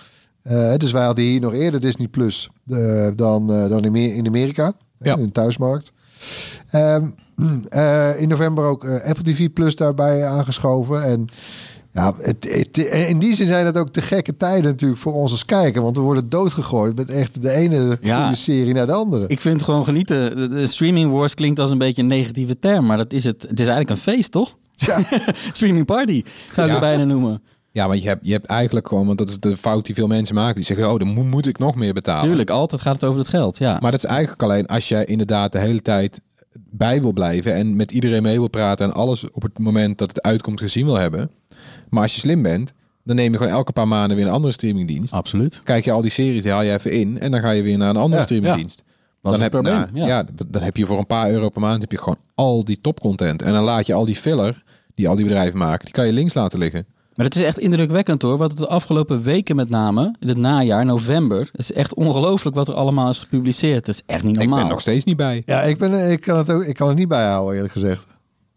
[0.42, 4.28] Eh, dus wij hadden hier nog eerder Disney Plus eh, dan, eh, dan in, in
[4.28, 5.16] Amerika, Ja.
[5.18, 5.92] in de thuismarkt.
[6.72, 7.06] Ehm,
[7.70, 11.04] eh, in november ook Apple TV Plus daarbij aangeschoven.
[11.04, 11.28] En
[11.94, 12.78] ja, het, het-
[13.08, 15.82] in die zin zijn het ook te gekke tijden natuurlijk voor ons als kijker.
[15.82, 18.22] Want we worden doodgegooid met echt de ene Ja.
[18.22, 19.28] goede serie naar de andere.
[19.28, 20.36] Ik vind het gewoon genieten.
[20.36, 23.42] De, de streaming wars klinkt als een beetje een negatieve term, maar dat is het.
[23.42, 24.56] Het is eigenlijk een feest, toch?
[24.76, 25.00] Ja,
[25.54, 26.80] streaming party zou ik Ja.
[26.80, 27.42] het bijna noemen.
[27.72, 30.08] Ja, want je hebt, je hebt eigenlijk gewoon, want dat is de fout die veel
[30.08, 30.56] mensen maken.
[30.56, 32.26] Die zeggen, oh, dan moet, moet ik nog meer betalen.
[32.26, 33.58] Tuurlijk, altijd gaat het over het geld.
[33.58, 33.78] Ja.
[33.82, 36.22] Maar dat is eigenlijk alleen als je inderdaad de hele tijd
[36.70, 40.08] bij wil blijven en met iedereen mee wil praten en alles op het moment dat
[40.08, 41.32] het uitkomt gezien wil hebben.
[41.94, 44.54] Maar als je slim bent, dan neem je gewoon elke paar maanden weer een andere
[44.54, 45.14] streamingdienst.
[45.14, 45.62] Absoluut.
[45.64, 47.78] Kijk je al die series, die haal je even in en dan ga je weer
[47.78, 48.84] naar een andere Ja, streamingdienst.
[49.22, 49.88] Was dan, het heb, probleem.
[49.94, 50.18] nou, ja.
[50.18, 50.26] ja.
[50.48, 53.42] dan heb je voor een paar euro per maand heb je gewoon al die topcontent.
[53.42, 54.64] En dan laat je al die filler
[54.96, 56.86] die al die bedrijven maken, die kan je links laten liggen.
[57.16, 58.38] Maar het is echt indrukwekkend hoor.
[58.38, 62.56] Wat het de afgelopen weken met name, in het najaar, november, het is echt ongelooflijk
[62.56, 63.86] wat er allemaal is gepubliceerd.
[63.86, 64.60] Het is echt niet Ik normaal.
[64.60, 65.44] ben nog steeds niet bij.
[65.46, 68.06] ja ik, ben, ik, kan het ook, ik kan het niet bijhouden eerlijk gezegd.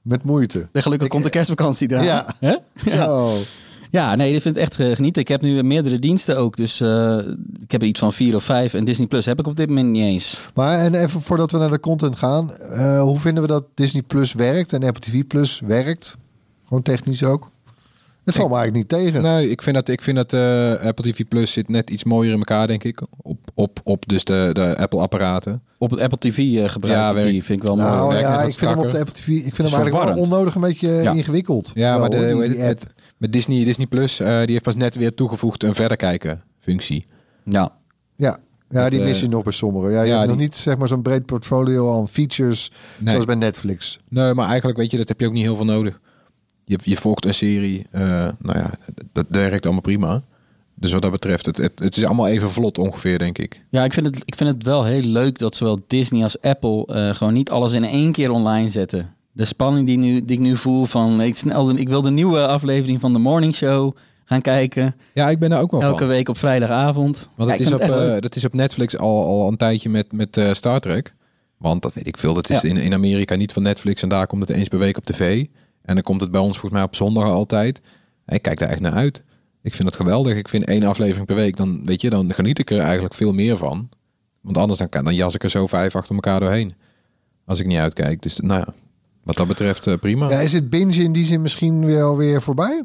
[0.06, 0.68] Met moeite.
[0.72, 2.04] En gelukkig komt de kerstvakantie eraan.
[2.04, 2.34] Ja.
[2.40, 2.56] Hè?
[2.90, 3.36] Zo.
[3.90, 5.22] Ja, nee, ik vind het echt eh, genieten.
[5.22, 6.56] Ik heb nu meerdere diensten ook.
[6.56, 7.18] Dus eh,
[7.60, 8.74] ik heb er iets van vier of vijf.
[8.74, 10.38] En Disney Plus heb ik op dit moment niet eens.
[10.54, 12.52] Maar en even voordat we naar de content gaan.
[12.52, 16.16] eh, hoe vinden we dat Disney Plus werkt en Apple TV Plus werkt?
[16.64, 17.50] Gewoon technisch ook.
[18.26, 19.22] Het valt me eigenlijk niet tegen.
[19.22, 22.32] Nee, ik vind dat, ik vind dat eh, Apple TV Plus zit net iets mooier
[22.32, 23.02] in elkaar, denk ik.
[23.22, 25.62] Op, op, op dus de, de Apple-apparaten.
[25.78, 27.44] Op het Apple TV eh gebruik Ja, ik die.
[27.44, 28.18] Vind ik wel nou mooi.
[28.18, 28.98] ja, ik vind hem op de.
[28.98, 29.26] Apple TV.
[29.28, 31.12] Ik vind hem eigenlijk wel onnodig een beetje Ja.
[31.12, 31.70] ingewikkeld.
[31.74, 32.16] Ja, Wel, maar de,
[32.48, 35.74] die- het, met, met Disney, Disney Plus, eh, die heeft pas net weer toegevoegd een
[35.74, 37.06] verder kijken functie.
[37.44, 37.72] Ja.
[38.16, 39.90] Ja, ja Dat, die mis eh, je nog bij sommigen.
[39.90, 43.08] Ja, je ja, hebt nog niet zeg maar zo'n breed portfolio aan features Nee.
[43.08, 44.00] zoals bij Netflix.
[44.08, 46.00] Nee, maar eigenlijk weet je, dat heb je ook niet heel veel nodig.
[46.68, 48.00] Je, je volgt een serie, eh,
[48.38, 48.70] nou ja,
[49.12, 50.22] dat, werkt allemaal prima.
[50.74, 53.62] Dus wat dat betreft, het, het, het is allemaal even vlot ongeveer, denk ik.
[53.70, 56.86] Ja, ik vind, het, ik vind het wel heel leuk dat zowel Disney als Apple
[56.86, 59.14] eh, gewoon niet alles in één keer online zetten.
[59.32, 62.46] De spanning die, nu, die ik nu voel van ik, snel, ik wil de nieuwe
[62.46, 64.94] aflevering van de Morning Show gaan kijken.
[65.14, 66.06] Ja, ik ben daar ook wel Elke van.
[66.08, 67.30] week op vrijdagavond.
[67.36, 70.12] Want het is op, het eh, dat is op Netflix al, al een tijdje met,
[70.12, 71.14] met Star Trek.
[71.56, 72.68] Want dat weet ik veel, dat is Ja.
[72.68, 74.02] in, in Amerika niet van Netflix.
[74.02, 75.46] En daar komt het eens per week op tv.
[75.86, 77.80] En dan komt het bij ons volgens mij op zondag altijd.
[78.26, 79.22] Ik kijk daar echt naar uit.
[79.62, 80.36] Ik vind het geweldig.
[80.36, 83.32] Ik vind één aflevering per week, dan, weet je, dan geniet ik er eigenlijk veel
[83.32, 83.88] meer van.
[84.40, 86.74] Want anders dan, kan, dan jas ik er zo vijf achter elkaar doorheen.
[87.44, 88.22] Als ik niet uitkijk.
[88.22, 88.74] Dus nou ja,
[89.22, 90.30] wat dat betreft eh, prima.
[90.30, 92.82] Ja, is het binge in die zin misschien wel weer voorbij?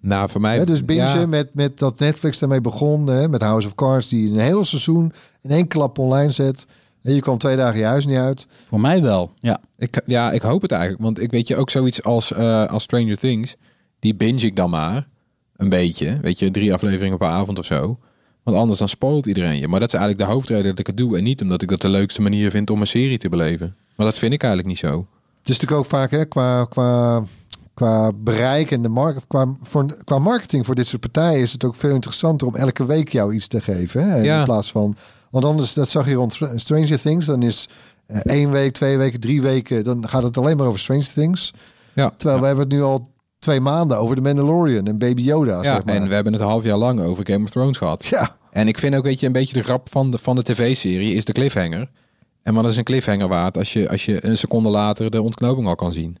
[0.00, 0.64] Nou, voor mij...
[0.64, 1.26] Dus binge ja.
[1.26, 5.12] met, met dat Netflix daarmee begon, hè, met House of Cards, die een heel seizoen
[5.40, 6.66] in één klap online zet.
[7.02, 8.46] En je kwam twee dagen je huis niet uit.
[8.64, 9.60] Voor mij wel, ja.
[9.78, 11.02] Ik, ja, ik hoop het eigenlijk.
[11.02, 13.56] Want ik weet je ook zoiets als, eh, als Stranger Things.
[13.98, 15.08] Die binge ik dan maar.
[15.56, 16.18] Een beetje.
[16.20, 17.98] Weet je, drie afleveringen per avond of zo.
[18.42, 19.68] Want anders dan spoilt iedereen je.
[19.68, 21.16] Maar dat is eigenlijk de hoofdreden dat ik het doe.
[21.16, 23.76] En niet omdat ik dat de leukste manier vind om een serie te beleven.
[23.96, 25.06] Maar dat vind ik eigenlijk niet zo.
[25.40, 27.24] Het is natuurlijk ook vaak hè, qua, qua,
[27.74, 31.64] qua bereik en de markt, qua, voor, qua marketing voor dit soort partijen is het
[31.64, 34.10] ook veel interessanter om elke week jou iets te geven.
[34.10, 34.38] Hè, Ja.
[34.38, 34.96] In plaats van,
[35.32, 37.68] want anders, dat zag je rond Str- Stranger Things, dan is
[38.06, 41.52] eh, één week, twee weken, drie weken, dan gaat het alleen maar over Stranger Things.
[41.94, 45.56] Ja, Terwijl we hebben het nu al twee maanden over de Mandalorian en Baby Yoda.
[45.62, 45.94] ja zeg maar.
[45.94, 48.04] en we hebben het een half jaar lang over Game of Thrones gehad.
[48.06, 50.42] ja, En ik vind ook, weet je, een beetje de grap van de, van de
[50.42, 51.90] tv-serie is de cliffhanger.
[52.42, 55.66] En wat is een cliffhanger waard als je, als je een seconde later de ontknoping
[55.66, 56.16] al kan zien?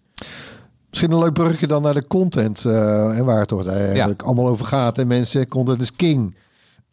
[0.88, 2.64] Misschien een leuk bruggetje dan naar de content.
[2.64, 4.98] eh, en waar het toch eigenlijk allemaal over gaat.
[4.98, 6.34] En mensen, content is king.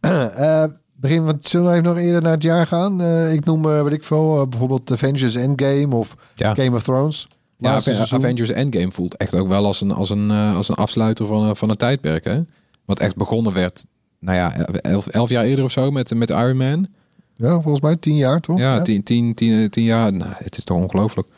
[0.00, 0.64] Eh
[1.00, 3.00] begin, want zullen we even nog eerder naar het jaar gaan?
[3.00, 6.54] Eh, ik noem, eh, weet ik veel, eh, bijvoorbeeld Avengers Endgame of Ja.
[6.54, 7.28] Game of Thrones.
[7.58, 7.74] Ja.
[7.74, 11.56] Avengers Endgame voelt echt ook wel als een, als een, als een afsluiter van, een-
[11.56, 12.24] van een tijdperk.
[12.24, 12.40] Hè?
[12.84, 13.86] Wat echt begonnen werd,
[14.18, 16.86] nou ja, elf, elf jaar eerder of zo met, met Iron Man.
[17.34, 18.58] Ja, volgens mij tien jaar toch?
[18.58, 20.12] Ja, tien, tien, tien, tien jaar.
[20.12, 21.28] Nou, het is toch ongelooflijk.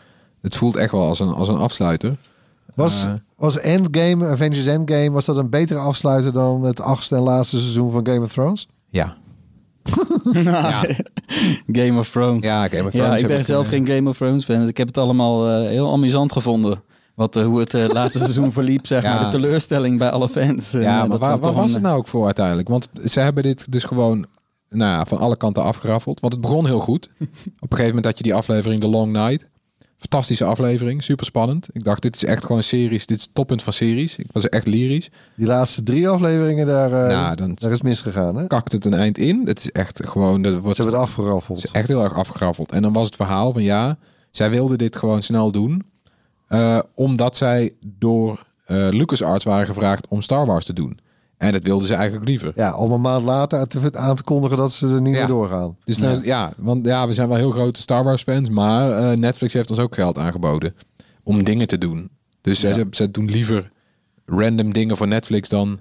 [0.40, 2.16] Het voelt echt wel als een, als een afsluiter.
[2.75, 7.59] Was, was Endgame, Avengers Endgame, was dat een betere afsluiter dan het achtste en laatste
[7.59, 8.68] seizoen van Game of Thrones?
[8.90, 9.16] ja.
[10.32, 10.84] ja.
[11.72, 12.44] Game of Thrones.
[12.44, 13.08] ja, Game of Thrones.
[13.10, 14.58] Ja, ik ben zelf geen Game of Thrones fan.
[14.60, 16.82] Dus ik heb het allemaal eh, heel amusant gevonden.
[17.14, 19.14] Wat, eh, hoe het eh, laatste seizoen verliep, zeg Ja.
[19.14, 19.24] maar.
[19.24, 20.70] De teleurstelling bij alle fans.
[20.70, 22.68] Ja, maar waar, waar was een- het nou ook voor uiteindelijk?
[22.68, 24.26] Want ze hebben dit dus gewoon
[24.68, 26.20] nou ja, van alle kanten afgeraffeld.
[26.20, 27.10] Want het begon heel goed.
[27.20, 29.46] Op een gegeven moment had je die aflevering The Long Night.
[30.08, 31.68] Fantastische aflevering, super spannend.
[31.72, 33.06] Ik dacht, dit is echt gewoon series.
[33.06, 34.16] Dit is het toppunt van series.
[34.16, 35.10] Ik was echt lyrisch.
[35.36, 38.36] Die laatste drie afleveringen, daar, eh, nou, dan daar is misgegaan.
[38.36, 38.46] Hè?
[38.46, 39.42] kakt het een eind in.
[39.46, 40.42] Het is echt gewoon...
[40.42, 41.64] Dat wordt, Ze hebben het het afgeraffeld.
[41.64, 42.72] is echt heel erg afgeraffeld.
[42.72, 43.96] En dan was het verhaal van ja,
[44.30, 45.82] zij wilden dit gewoon snel doen.
[46.48, 50.98] eh, omdat zij door eh LucasArts waren gevraagd om Star Wars te doen.
[51.42, 52.52] En dat wilden ze eigenlijk liever.
[52.55, 55.18] Ja, om een maand later aan te, aan te kondigen dat ze er niet Ja.
[55.18, 55.76] meer doorgaan.
[55.85, 56.20] Dus ja.
[56.22, 59.70] ja, want ja, we zijn wel heel grote Star Wars fans, maar eh, Netflix heeft
[59.70, 60.74] ons ook geld aangeboden
[61.22, 62.09] om dingen te doen.
[62.40, 63.68] Dus ze, ze doen liever
[64.26, 65.78] random dingen voor Netflix dan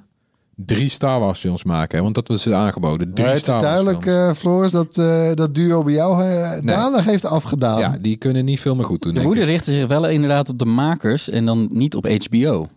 [0.56, 1.97] drie Star Wars films maken.
[1.97, 2.04] Hè?
[2.04, 3.13] Want dat was ze aangeboden.
[3.13, 4.30] Drie Ja, het Star is Wars duidelijk, films.
[4.30, 7.80] eh, Floris, dat eh, dat duo bij jou eh danig heeft afgedaan.
[7.80, 9.13] ja, die kunnen niet veel meer goed doen.
[9.13, 9.47] De woede ik.
[9.47, 12.67] richtte zich wel inderdaad op de makers en dan niet op HBO.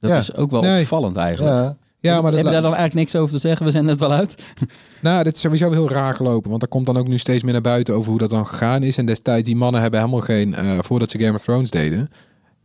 [0.00, 0.16] Dat Ja.
[0.16, 0.80] is ook wel Nee.
[0.82, 1.54] opvallend eigenlijk.
[1.56, 1.76] Ja.
[2.00, 3.66] Ja, maar Heb dat, je daar dan eigenlijk niks over te zeggen?
[3.66, 4.42] We zijn net wel uit.
[5.02, 6.50] nou, dit is sowieso heel raar gelopen.
[6.50, 8.82] Want er komt dan ook nu steeds meer naar buiten over hoe dat dan gegaan
[8.82, 8.96] is.
[8.96, 12.08] En destijds, die mannen hebben helemaal geen, eh, voordat ze Game of Thrones deden,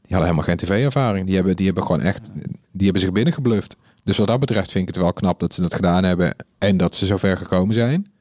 [0.02, 1.26] die hadden helemaal geen tv-ervaring.
[1.26, 2.30] Die hebben, die hebben gewoon echt,
[2.72, 3.76] die hebben zich binnengebluft.
[4.04, 6.78] Dus wat dat betreft vind ik het wel knap dat ze dat gedaan hebben en
[6.78, 8.12] dat ze zover gekomen zijn.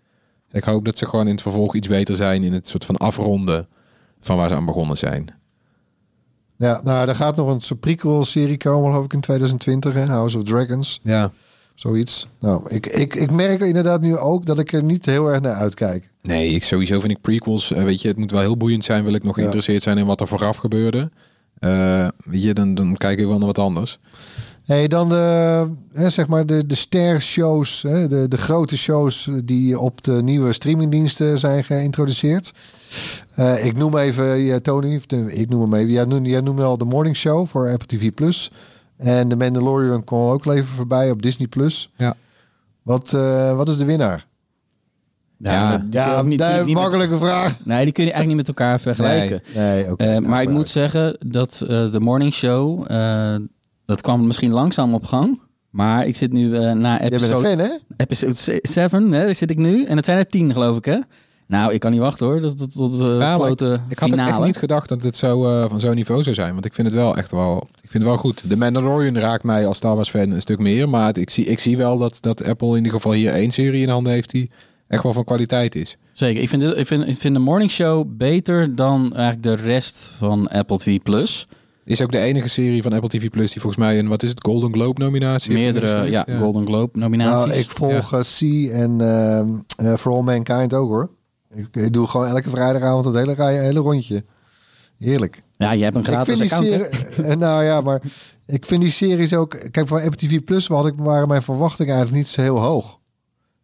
[0.52, 2.96] Ik hoop dat ze gewoon in het vervolg iets beter zijn in het soort van
[2.96, 3.68] afronden
[4.20, 5.41] van waar ze aan begonnen zijn.
[6.62, 9.94] Ja, nou, er gaat nog een prequel-serie komen, geloof ik, in 2020.
[9.94, 10.04] Hè?
[10.06, 11.30] House of Dragons, Ja.
[11.74, 12.28] zoiets.
[12.40, 15.54] Nou, ik, ik, ik merk inderdaad nu ook dat ik er niet heel erg naar
[15.54, 16.10] uitkijk.
[16.22, 19.04] Nee, ik, sowieso vind ik prequels, eh, weet je, het moet wel heel boeiend zijn.
[19.04, 19.38] Wil ik nog Ja.
[19.38, 21.10] geïnteresseerd zijn in wat er vooraf gebeurde.
[21.58, 23.98] Eh, weet je, dan, dan kijk ik wel naar wat anders.
[24.64, 29.78] Hey, dan de, hè, zeg maar de, de ster-shows, hè, de, de grote shows die
[29.78, 32.52] op de nieuwe streamingdiensten zijn geïntroduceerd.
[33.34, 35.90] Eh, ik noem even, ja, Tony, ik noem hem even.
[35.92, 38.10] Jij noemde, jij noemde al de Morning Show voor Apple TV+.
[38.14, 38.50] Plus.
[38.96, 41.48] En de Mandalorian kwam ook al even voorbij op Disney+.
[41.48, 41.90] Plus.
[41.96, 42.14] Ja.
[42.82, 44.26] Wat, eh, wat is de winnaar?
[45.38, 47.64] Ja, Ja, niet- die- met- makkelijke vraag.
[47.64, 49.40] Nee, die kun je eigenlijk niet met elkaar vergelijken.
[49.54, 50.04] Nee, oké.
[50.04, 53.34] Eh, Nou, maar ik moet zeggen dat eh, de morning show, eh,
[53.86, 55.40] dat kwam misschien langzaam op gang.
[55.70, 57.68] Maar ik zit nu eh, na episode, fan, hè?
[57.96, 59.84] episode 7, hè, zit ik nu.
[59.84, 60.98] En het zijn er 10 geloof ik hè.
[61.48, 64.30] Nou, ik kan niet wachten hoor, tot, tot, tot grote Ik had ook finale.
[64.36, 66.52] echt niet gedacht dat het zo eh, van zo'n niveau zou zijn.
[66.52, 68.48] Want ik vind het wel echt wel, ik vind het wel goed.
[68.48, 70.88] De Mandalorian raakt mij als Star Wars fan een stuk meer.
[70.88, 73.50] Maar het- ik zie, ik zie wel dat, dat Apple in ieder geval hier één
[73.50, 74.50] serie in handen heeft die
[74.88, 75.96] echt wel van kwaliteit is.
[76.12, 79.54] Zeker, ik vind, dit, ik, vind, ik vind de morning show beter dan eigenlijk de
[79.64, 80.98] rest van Apple TV+.
[81.02, 81.46] Plus.
[81.84, 84.28] Is ook de enige serie van Apple TV Plus die volgens mij een, wat is
[84.28, 86.32] het, Golden Globe nominatie heeft Meerdere ingeschreven.
[86.32, 87.46] ja, Golden Globe nominaties.
[87.46, 91.10] Nou, ik volg eh, C en ehm, eh, For All Mankind ook hoor.
[91.54, 94.24] Ik, ik doe gewoon elke vrijdagavond het hele, rij- hele rondje.
[94.98, 95.42] Heerlijk.
[95.56, 98.02] Ja, je hebt een gratis ik vind account serie, eh, Nou ja, maar
[98.46, 99.58] ik vind die series ook...
[99.70, 102.98] Kijk, van Apple TV Plus had ik, waren mijn verwachtingen eigenlijk niet zo heel hoog.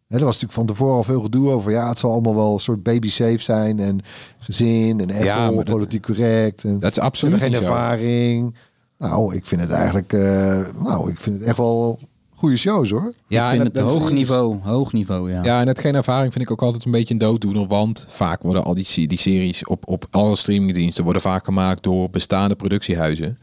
[0.09, 1.71] Hè, er was natuurlijk van tevoren al veel gedoe over.
[1.71, 3.79] Ja, het zal allemaal wel een soort baby safe zijn.
[3.79, 3.99] En
[4.39, 6.63] gezin en Apple, Ja, dat- politiek correct.
[6.63, 7.63] En Dat is absoluut geen niet zo.
[7.63, 8.55] ervaring.
[8.97, 10.13] Nou, ik vind het eigenlijk...
[10.13, 11.99] eh, nou, ik vind het echt wel
[12.35, 13.13] goede shows hoor.
[13.27, 15.43] Ja, ik en het dat- hoog niveau, hoog niveau, ja.
[15.43, 17.67] Ja, en het geen ervaring vind ik ook altijd een beetje een dooddoener.
[17.67, 22.09] Want vaak worden al die, die series op, op alle streamingdiensten worden vaak gemaakt door
[22.09, 23.37] bestaande productiehuizen.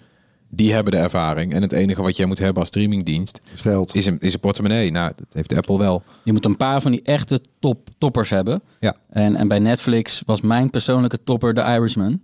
[0.48, 1.52] Die hebben de ervaring.
[1.52, 3.94] En het enige wat jij moet hebben als streamingdienst is geld.
[3.94, 4.90] is een, is een portemonnee.
[4.90, 6.02] Nou, dat heeft Apple wel.
[6.22, 8.62] Je moet een paar van die echte top, toppers hebben.
[8.80, 8.96] Ja.
[9.10, 12.20] En, en bij Netflix was mijn persoonlijke topper The Irishman.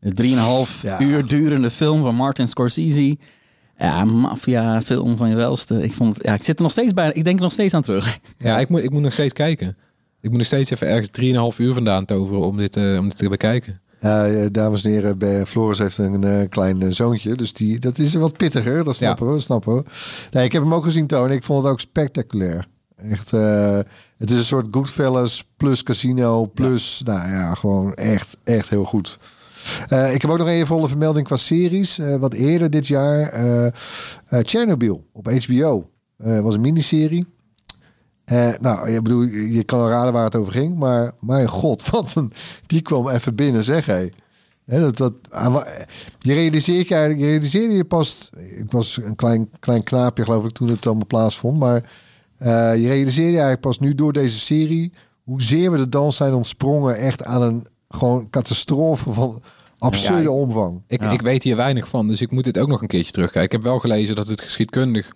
[0.00, 0.14] Een
[0.66, 1.00] 3,5 Ja.
[1.00, 3.16] uur durende film van Martin Scorsese.
[3.78, 5.82] Ja, maffia film van je welste.
[5.82, 7.12] Ik, vond het, ja, ik zit er nog steeds bij.
[7.12, 8.18] Ik denk er nog steeds aan terug.
[8.38, 9.76] Ja, ik moet, ik moet nog steeds kijken.
[10.20, 11.08] Ik moet nog steeds even ergens
[11.54, 13.80] 3,5 uur vandaan toveren om dit, eh, om dit te bekijken.
[14.02, 17.34] Ja, eh, dames en heren, bij Floris heeft een eh, klein eh, zoontje.
[17.34, 18.84] Dus die, dat is wat pittiger.
[18.84, 19.84] Dat snappen we, dat snappen we.
[20.30, 21.34] Nee, ik heb hem ook gezien, Tony.
[21.34, 22.66] Ik vond het ook spectaculair.
[22.96, 27.02] Echt, het is een soort Goodfellas plus casino plus...
[27.04, 29.18] Nou ja, gewoon echt, echt heel goed.
[29.84, 32.00] Ik heb ook nog een eervolle vermelding qua series.
[32.18, 33.32] Wat eerder dit jaar.
[34.24, 35.90] Chernobyl op HBO.
[36.16, 37.26] Was een miniserie.
[38.32, 40.76] Eh, nou, ik bedoel, je je kan al raden waar het over ging.
[40.78, 42.32] Maar mijn god, wat een...
[42.66, 44.08] Die kwam even binnen, zeg hé.
[44.64, 45.66] Hè, dat, dat, ah,
[46.18, 48.30] je realiseert je eigenlijk, je realiseerde je pas...
[48.56, 51.58] Ik was een klein, klein knaapje, geloof ik, toen het allemaal plaatsvond.
[51.58, 51.90] Maar
[52.38, 52.48] eh,
[52.82, 54.92] je realiseerde je eigenlijk pas nu door deze serie...
[55.24, 59.42] hoezeer we de dans zijn ontsprongen echt aan een gewoon catastrofe van
[59.78, 60.82] absurde Ja, ik- omvang.
[60.86, 61.10] Ik, Ja.
[61.10, 63.56] ik weet hier weinig van, dus ik moet dit ook nog een keertje terugkijken.
[63.56, 65.12] Ik heb wel gelezen dat het geschiedkundig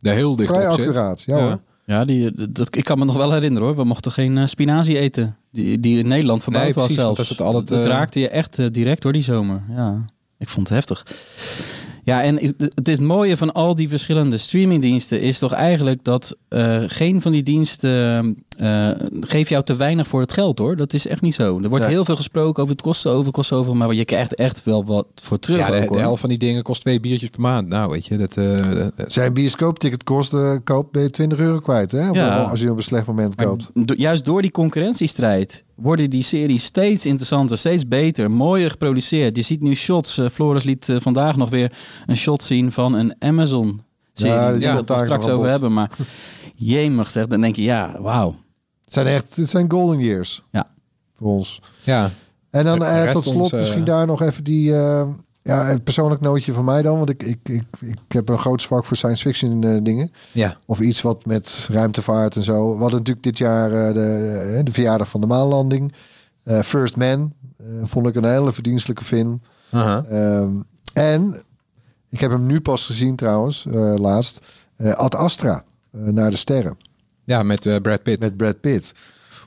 [0.00, 0.86] er heel dicht Vrij op zit.
[0.86, 1.60] accuraat, ja, Ja.
[1.88, 1.96] Hoor.
[1.98, 3.76] Ja, die, dat, ik kan me nog wel herinneren hoor.
[3.76, 5.36] We mochten geen eh, spinazie eten.
[5.52, 7.18] Die, die in Nederland verbouwd Nee, was precies, zelfs.
[7.18, 9.62] dat het altijd, dat eh, raakte je echt eh, direct door die zomer.
[9.70, 10.04] Ja,
[10.38, 11.06] ik vond het heftig.
[12.08, 12.36] Ja, en
[12.74, 17.22] het is het mooie van al die verschillende streamingdiensten is toch eigenlijk dat eh, geen
[17.22, 18.90] van die diensten eh
[19.20, 20.76] geeft jou te weinig voor het geld hoor.
[20.76, 21.60] Dat is echt niet zo.
[21.62, 24.64] Er wordt heel veel gesproken over het kosten over, kosten over, maar je krijgt echt
[24.64, 25.58] wel wat voor terug.
[25.58, 25.98] Ja, de, ook, de hoor.
[25.98, 27.68] helft van die dingen kost twee biertjes per maand.
[27.68, 28.36] Nou, weet je, dat...
[28.36, 32.08] eh, Zijn bioscoopticket kost, eh, koop, ben je 20 euro kwijt, hè?
[32.08, 32.42] Ja.
[32.42, 33.70] Als je op een slecht moment koopt.
[33.96, 39.36] juist door die concurrentiestrijd worden die series steeds interessanter, steeds beter, mooier geproduceerd.
[39.36, 40.18] Je ziet nu shots.
[40.18, 41.72] eh, Floris liet eh, vandaag nog weer
[42.06, 43.80] een shot zien van een Amazon
[44.12, 44.32] serie.
[44.32, 45.72] Ja, die we het daar straks over hebben.
[45.72, 45.90] Maar
[46.54, 48.34] jemig zeg, dan denk je, ja, wauw.
[48.84, 50.42] Het zijn echt, het zijn golden years.
[50.52, 50.66] Ja.
[51.16, 51.60] Voor ons.
[51.82, 52.10] ja,
[52.50, 54.72] En dan eh, tot slot ons, misschien daar nog even die...
[55.48, 56.96] ja, een persoonlijk nootje van mij dan.
[56.96, 60.12] Want ik, ik, ik, ik heb een groot zwak voor science fiction eh, dingen.
[60.32, 60.56] ja.
[60.66, 62.74] Of iets wat met ruimtevaart en zo.
[62.74, 65.92] We hadden natuurlijk dit jaar eh, de, eh, de verjaardag van de maanlanding.
[66.64, 67.32] First Man
[67.82, 69.40] vond ik een hele verdienstelijke film.
[69.70, 70.50] Ehm,
[70.92, 71.42] en
[72.08, 74.46] ik heb hem nu pas gezien trouwens, laatst.
[74.94, 76.76] Ad Astra, naar de sterren.
[77.24, 78.20] Ja, met Brad Pitt.
[78.20, 78.94] Met Brad Pitt.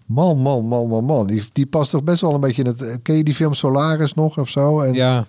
[0.06, 1.28] Man, man, man, man, man.
[1.28, 3.02] Die, die past toch best wel een beetje in het...
[3.02, 4.82] Ken je die film Solaris nog of zo?
[4.82, 5.26] En ja.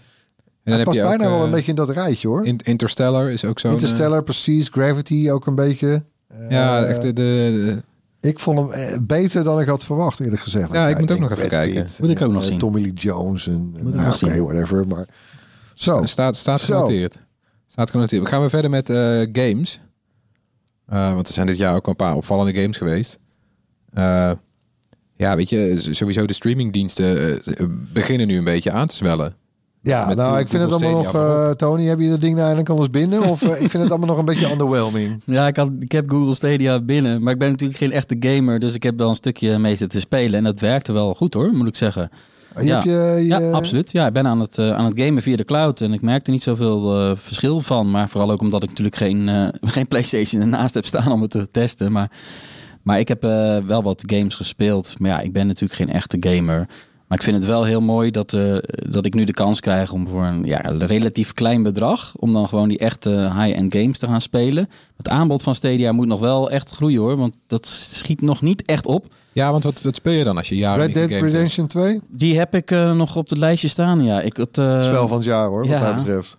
[0.65, 2.47] En dan heb past ook, bijna wel eh, een beetje in dat rijtje hoor.
[2.47, 4.69] In- Interstellar is ook eh, Interstellar, precies.
[4.69, 6.05] Gravity ook een beetje.
[6.49, 7.13] ja, Eh, echt de...
[7.13, 7.83] de-
[8.21, 10.73] Ik vond hem eh, beter dan ik had verwacht, eerlijk gezegd.
[10.73, 11.83] Ja, ik moet ook nog even kijken.
[11.83, 12.59] Pitt Moet ik ook en, nog eh, zien.
[12.59, 13.75] Tommy Lee Jones en...
[13.83, 14.43] Moet nog oké, zien.
[14.45, 14.87] whatever.
[14.87, 15.07] Maar
[15.75, 16.01] zo.
[16.05, 16.75] Staat, staat Zo.
[16.75, 17.19] genoteerd.
[17.67, 18.23] Staat genoteerd.
[18.23, 18.97] We gaan we verder met eh,
[19.33, 19.81] games.
[20.87, 23.19] Eh, want er zijn dit jaar ook een paar opvallende games geweest.
[23.93, 24.31] Eh,
[25.17, 29.37] ja, weet je, sowieso de streamingdiensten eh, beginnen nu een beetje aan te zwellen.
[29.83, 31.14] Ja, Met nou, ik vind het allemaal nog...
[31.14, 33.22] Eh, Tony, heb je dat ding nou eindelijk anders binnen?
[33.22, 35.22] Of eh, ik vind het allemaal nog een beetje underwhelming.
[35.26, 38.59] Ja, ik, had, ik heb Google Stadia binnen, maar ik ben natuurlijk geen echte gamer,
[38.59, 41.53] dus ik heb wel een stukje mee zitten spelen en dat werkte wel goed hoor,
[41.53, 42.11] moet ik zeggen.
[42.57, 42.72] Je Ja.
[42.74, 43.93] hebt je, je, Ja, absoluut.
[43.93, 46.30] Ja, ik ben aan het, eh, aan het gamen via de cloud en ik merkte
[46.30, 47.91] niet zoveel verschil van.
[47.91, 51.51] Maar vooral ook omdat ik natuurlijk geen, geen PlayStation ernaast heb staan om het te
[51.51, 51.93] testen.
[51.93, 52.11] Maar,
[52.83, 53.22] maar ik heb
[53.66, 54.95] wel wat games gespeeld.
[54.99, 56.66] Maar ja, ik ben natuurlijk geen echte gamer.
[57.13, 58.57] Maar ik vind het wel heel mooi dat, eh,
[58.91, 62.13] dat ik nu de kans krijg om voor een, ja, relatief klein bedrag...
[62.17, 64.69] om dan gewoon die echte high-end games te gaan spelen.
[64.97, 67.17] Het aanbod van Stadia moet nog wel echt groeien hoor.
[67.17, 69.07] Want dat schiet nog niet echt op.
[69.33, 71.23] Ja, want wat, wat speel je dan als je jaren Red Dead?
[71.23, 72.01] Redemption 2?
[72.09, 74.05] Die heb ik eh, nog op het lijstje staan.
[74.05, 75.81] Ja, ik, het, eh, Spel van het jaar hoor, wat ja.
[75.81, 76.39] mij betreft.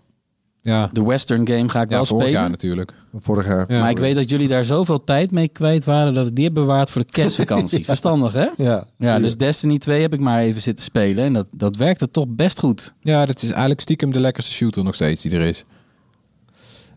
[0.66, 2.42] Ja, De Western game ga ik ja wel vorig spelen.
[2.42, 2.94] jaar natuurlijk.
[3.16, 3.66] Vorig jaar.
[3.72, 3.80] Ja.
[3.80, 6.54] maar ik weet dat jullie daar zoveel tijd mee kwijt waren dat ik die heb
[6.54, 7.86] bewaard voor de kerstvakantie.
[7.94, 8.48] Verstandig, hè?
[8.58, 8.84] Ja.
[8.98, 12.26] Ja, dus Destiny 2 heb ik maar even zitten spelen en dat, dat werkte toch
[12.28, 12.94] best goed.
[13.02, 15.66] Ja, dat is eigenlijk stiekem de lekkerste shooter nog steeds die er is.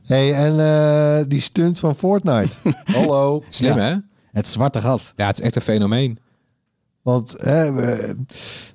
[0.04, 2.56] Hey, en eh, die stunt van Fortnite.
[2.84, 3.42] Hallo.
[3.48, 3.82] Slim, Ja.
[3.84, 3.94] hè?
[4.32, 5.12] Het zwarte gat.
[5.16, 6.18] Ja, het is echt een fenomeen.
[7.06, 8.16] Want hè, we,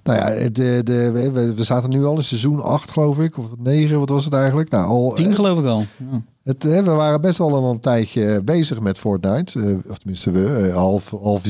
[0.03, 3.37] nou ja, de, de, we, we zaten nu al in seizoen 8 geloof ik.
[3.37, 4.69] Of 9, wat was het eigenlijk?
[4.69, 5.79] Nou, al, Tien geloof ik al.
[6.11, 6.21] Ja.
[6.43, 9.59] Het, hè, we waren best wel een tijdje bezig met Fortnite.
[9.59, 11.45] Eh, of tenminste, we, eh, half, half,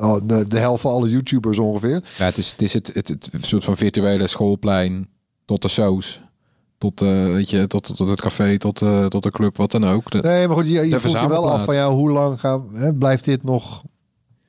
[0.00, 2.02] oh, de, de helft van alle YouTubers ongeveer.
[2.18, 5.08] Ja, het is, het, is het, het, het soort van virtuele schoolplein
[5.44, 6.20] tot de soos.
[6.78, 9.84] Tot, eh, weet je, tot, tot het café, tot, eh, tot de club, wat dan
[9.84, 10.10] ook.
[10.10, 12.94] De- Nee, maar goed, je, vroeg je wel af van ja, hoe lang gaan, hè,
[12.94, 13.88] blijft dit nog eh,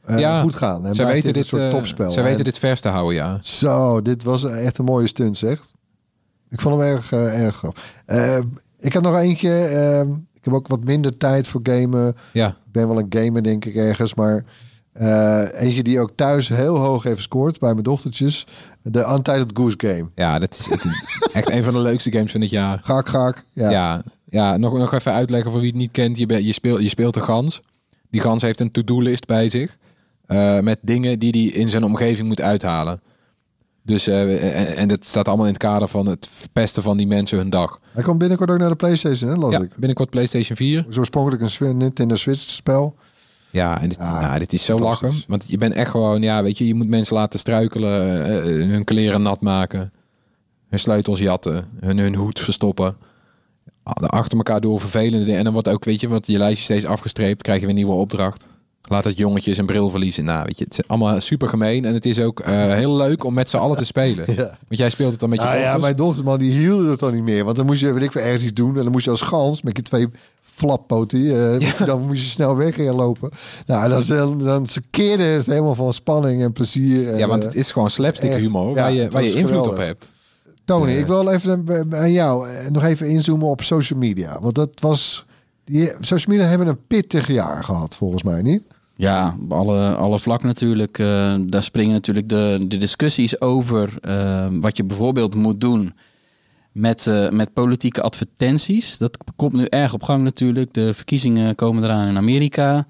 [0.08, 0.86] Ja, goed gaan?
[0.86, 2.12] En weten dit soort eh, topspel?
[2.12, 3.38] Ze En weten dit vers te houden, ja.
[3.42, 5.62] Zo, dit was echt een mooie stunt, zeg.
[6.50, 7.84] Ik vond hem erg, eh, erg grappig.
[8.06, 8.40] Eh,
[8.80, 9.50] ik had nog eentje.
[9.52, 10.00] eh,
[10.34, 12.16] ik heb ook wat minder tijd voor gamen.
[12.34, 14.14] Ja, Ik ben wel een gamer, denk ik, ergens.
[14.14, 14.44] Maar
[14.96, 18.46] Eh, eentje die ook thuis heel hoog heeft gescoord bij mijn dochtertjes.
[18.82, 20.10] De Untitled Goose Game.
[20.16, 20.86] Ja, dat is het-
[21.34, 22.80] echt een van de leukste games van dit jaar.
[22.84, 23.44] Gak, gak.
[23.54, 23.70] Ja.
[23.70, 26.18] Ja, ja, nog, nog even uitleggen voor wie het niet kent.
[26.18, 27.62] Je, je, speelt, je speelt een gans.
[28.10, 29.78] Die gans heeft een to-do-list bij zich.
[30.28, 33.00] Eh, met dingen die hij in zijn omgeving moet uithalen.
[33.84, 37.08] Dus, eh, en, en dat staat allemaal in het kader van het verpesten van die
[37.08, 37.80] mensen hun dag.
[37.92, 39.76] Hij komt binnenkort ook naar de PlayStation, hè, las Ja, ik.
[39.76, 40.86] binnenkort PlayStation 4.
[40.90, 42.96] Is oorspronkelijk een Nintendo Switch spel.
[43.52, 45.14] Ja, en dit, Ja, nou, dit is zo lachen.
[45.28, 48.70] Want je bent echt gewoon, ja, weet je, je moet mensen laten struikelen, eh, eh,
[48.70, 49.92] hun kleren nat maken,
[50.70, 52.98] hun sleutels jatten, hun, hun hoed verstoppen.
[53.84, 55.38] Achter elkaar door vervelende dingen.
[55.38, 57.82] En dan wordt ook, weet je, wordt je lijstje steeds afgestreept, krijg je weer een
[57.82, 58.48] nieuwe opdracht.
[58.90, 60.24] Laat het jongetje zijn bril verliezen.
[60.24, 61.86] Nou, weet je, het is allemaal super gemeen.
[61.86, 64.26] En het is ook eh, heel leuk om met z'n allen te spelen.
[64.36, 64.58] Ja.
[64.68, 65.82] Want jij speelt het dan met je Ah, ja, dochters.
[65.84, 67.44] mijn dochter, man, die hield het dan niet meer.
[67.44, 68.78] Want dan moest je, weet ik veel, ergens iets doen.
[68.78, 70.08] En dan moest je als gans met je twee
[70.42, 71.20] flappoten,
[71.60, 73.30] eh, dan moest je snel weg gaan lopen.
[73.66, 77.10] Nou, dan, dan, dan ze keerde het helemaal van spanning en plezier.
[77.10, 78.40] En, Ja, want eh, het is gewoon slapstick echt.
[78.40, 80.08] humor Ja, waar je, waar je invloed op hebt.
[80.66, 84.40] Tony, ik wil even aan jou nog even inzoomen op social media.
[84.42, 85.26] Want dat was...
[85.64, 88.64] Die, social media hebben een pittig jaar gehad, volgens mij, niet?
[88.96, 91.00] Ja, op alle, alle vlakken natuurlijk.
[91.00, 95.94] eh, daar springen natuurlijk de, de discussies over eh, wat je bijvoorbeeld moet doen
[96.72, 98.98] met, eh, met politieke advertenties.
[98.98, 100.74] Dat komt nu erg op gang natuurlijk.
[100.74, 102.86] De verkiezingen komen eraan in Amerika.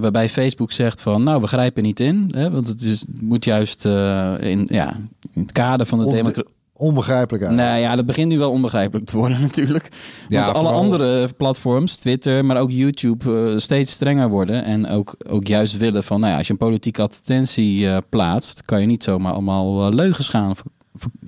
[0.00, 2.30] Waarbij Facebook zegt van, nou, we grijpen niet in.
[2.34, 4.96] Hè, want het, is, moet juist in, ja,
[5.32, 6.54] in het kader van de democratie...
[6.78, 7.72] Onbegrijpelijk eigenlijk.
[7.74, 9.88] Nou ja, dat begint nu wel onbegrijpelijk te worden natuurlijk.
[10.28, 14.64] Ja, Want alle vooral- andere platforms, Twitter, maar ook YouTube, eh, steeds strenger worden.
[14.64, 18.64] En ook, ook juist willen van, nou ja, als je een politieke advertentie eh, plaatst,
[18.64, 20.54] kan je niet zomaar allemaal eh, leugens gaan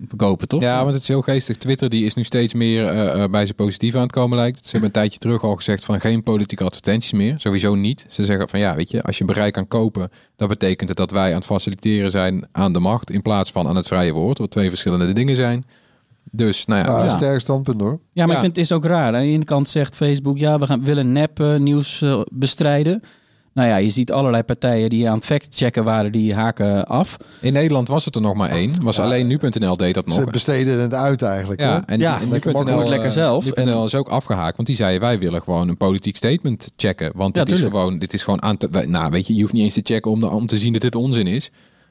[0.07, 0.63] verkopen, toch?
[0.63, 1.57] Ja, want het is heel geestig.
[1.57, 4.65] Twitter die is nu steeds meer eh, eh, bij zijn positief aan het komen lijkt.
[4.65, 7.35] Ze hebben een tijdje terug al gezegd van geen politieke advertenties meer.
[7.37, 8.05] Sowieso niet.
[8.09, 11.11] Ze zeggen van ja, weet je, als je bereik kan kopen, dat betekent het dat
[11.11, 14.39] wij aan het faciliteren zijn aan de macht in plaats van aan het vrije woord,
[14.39, 15.65] wat twee verschillende dingen zijn.
[16.31, 17.05] Dus nou ja, Ja, Ja.
[17.05, 17.91] een sterk standpunt hoor.
[18.13, 18.33] Ja, maar Ja.
[18.35, 19.15] ik vind het is ook raar.
[19.15, 23.03] Aan de ene kant zegt Facebook, ja, we gaan, willen nep nieuws eh, bestrijden.
[23.59, 27.17] Nou ja, je ziet allerlei partijen die aan het fact-checken waren, die haken af.
[27.41, 28.83] in Nederland was het er nog maar één.
[28.83, 29.03] Was Ja.
[29.03, 30.31] alleen nu.nl deed dat Ze nog.
[30.31, 31.61] besteden het uit eigenlijk.
[31.61, 31.81] Ja, hè?
[31.95, 33.45] en, Ja, en lekker makkelijk, lekker zelf.
[33.57, 37.13] nu.nl is ook afgehaakt, want die zeiden wij willen gewoon een politiek statement checken.
[37.15, 38.85] Want Ja, dit, is gewoon, dit is gewoon aan te...
[38.87, 40.83] Nou, weet je, je hoeft niet eens te checken om, de- om te zien dat
[40.83, 41.51] dit onzin is.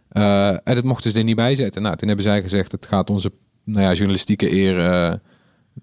[0.09, 1.81] Eh, en dat mochten ze er niet bij zetten.
[1.81, 3.31] Nou, toen hebben zij gezegd, het gaat onze
[3.63, 5.13] nou ja, journalistieke eer eh,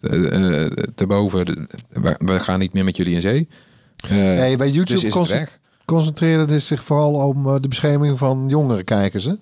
[0.01, 1.69] te, eh, te boven.
[1.91, 3.49] We, we gaan niet meer met jullie in zee.
[3.97, 5.59] Eh, Hey, bij dus YouTube is het weg.
[5.85, 9.25] Concentreerde het zich vooral om eh, de bescherming van jongere kijkers.
[9.25, 9.33] Hè?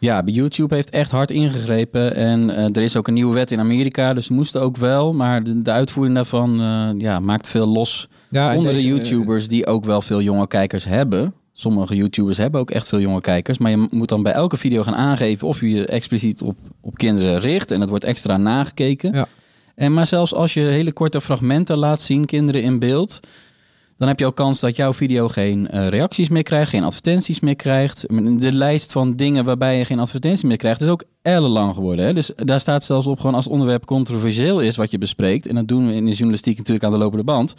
[0.00, 2.14] Ja, bij YouTube heeft echt hard ingegrepen.
[2.14, 5.12] En eh, er is ook een nieuwe wet in Amerika, dus ze moesten ook wel.
[5.12, 9.48] Maar de, de uitvoering daarvan eh, ja, maakt veel los Ja, onder de deze, YouTubers
[9.48, 11.34] die ook wel veel jonge kijkers hebben.
[11.52, 13.58] Sommige YouTubers hebben ook echt veel jonge kijkers.
[13.58, 16.96] Maar je moet dan bij elke video gaan aangeven of je je expliciet op, op
[16.96, 17.70] kinderen richt.
[17.70, 19.12] En dat wordt extra nagekeken.
[19.12, 19.26] Ja.
[19.74, 23.20] En maar zelfs als je hele korte fragmenten laat zien, kinderen in beeld...
[24.00, 27.40] dan heb je ook kans dat jouw video geen eh, reacties meer krijgt, geen advertenties
[27.40, 28.06] meer krijgt.
[28.40, 32.04] De lijst van dingen waarbij je geen advertenties meer krijgt is ook ellenlang geworden.
[32.04, 32.14] Hè?
[32.14, 35.46] Dus daar staat zelfs op gewoon als onderwerp controversieel is wat je bespreekt.
[35.46, 37.54] En dat doen we in de journalistiek natuurlijk aan de lopende band.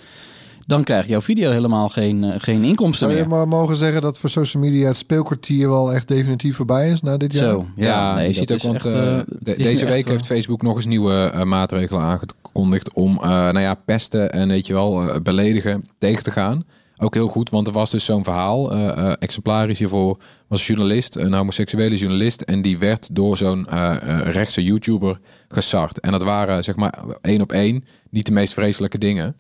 [0.66, 3.38] Dan krijgt jouw video helemaal geen, eh, geen inkomsten Zou je meer.
[3.38, 7.18] maar mogen zeggen dat voor social media het speelkwartier wel echt definitief voorbij is na
[7.18, 7.44] dit jaar?
[7.44, 10.26] Zo, ja, Ja, nee, je ziet ook, want echt, eh, eh, de- deze week heeft
[10.26, 15.22] Facebook nog eens nieuwe maatregelen aangekondigd om, eh, nou ja, pesten en weet je wel,
[15.24, 16.64] beledigen tegen te gaan.
[16.98, 18.72] Ook heel goed, want er was dus zo'n verhaal,
[19.18, 24.20] exemplarisch hiervoor, was een journalist, een homoseksuele journalist, en die werd door zo'n eh, eh,
[24.34, 26.00] rechtse YouTuber gesart.
[26.00, 29.36] En dat waren, zeg maar, één op één, niet de meest vreselijke dingen.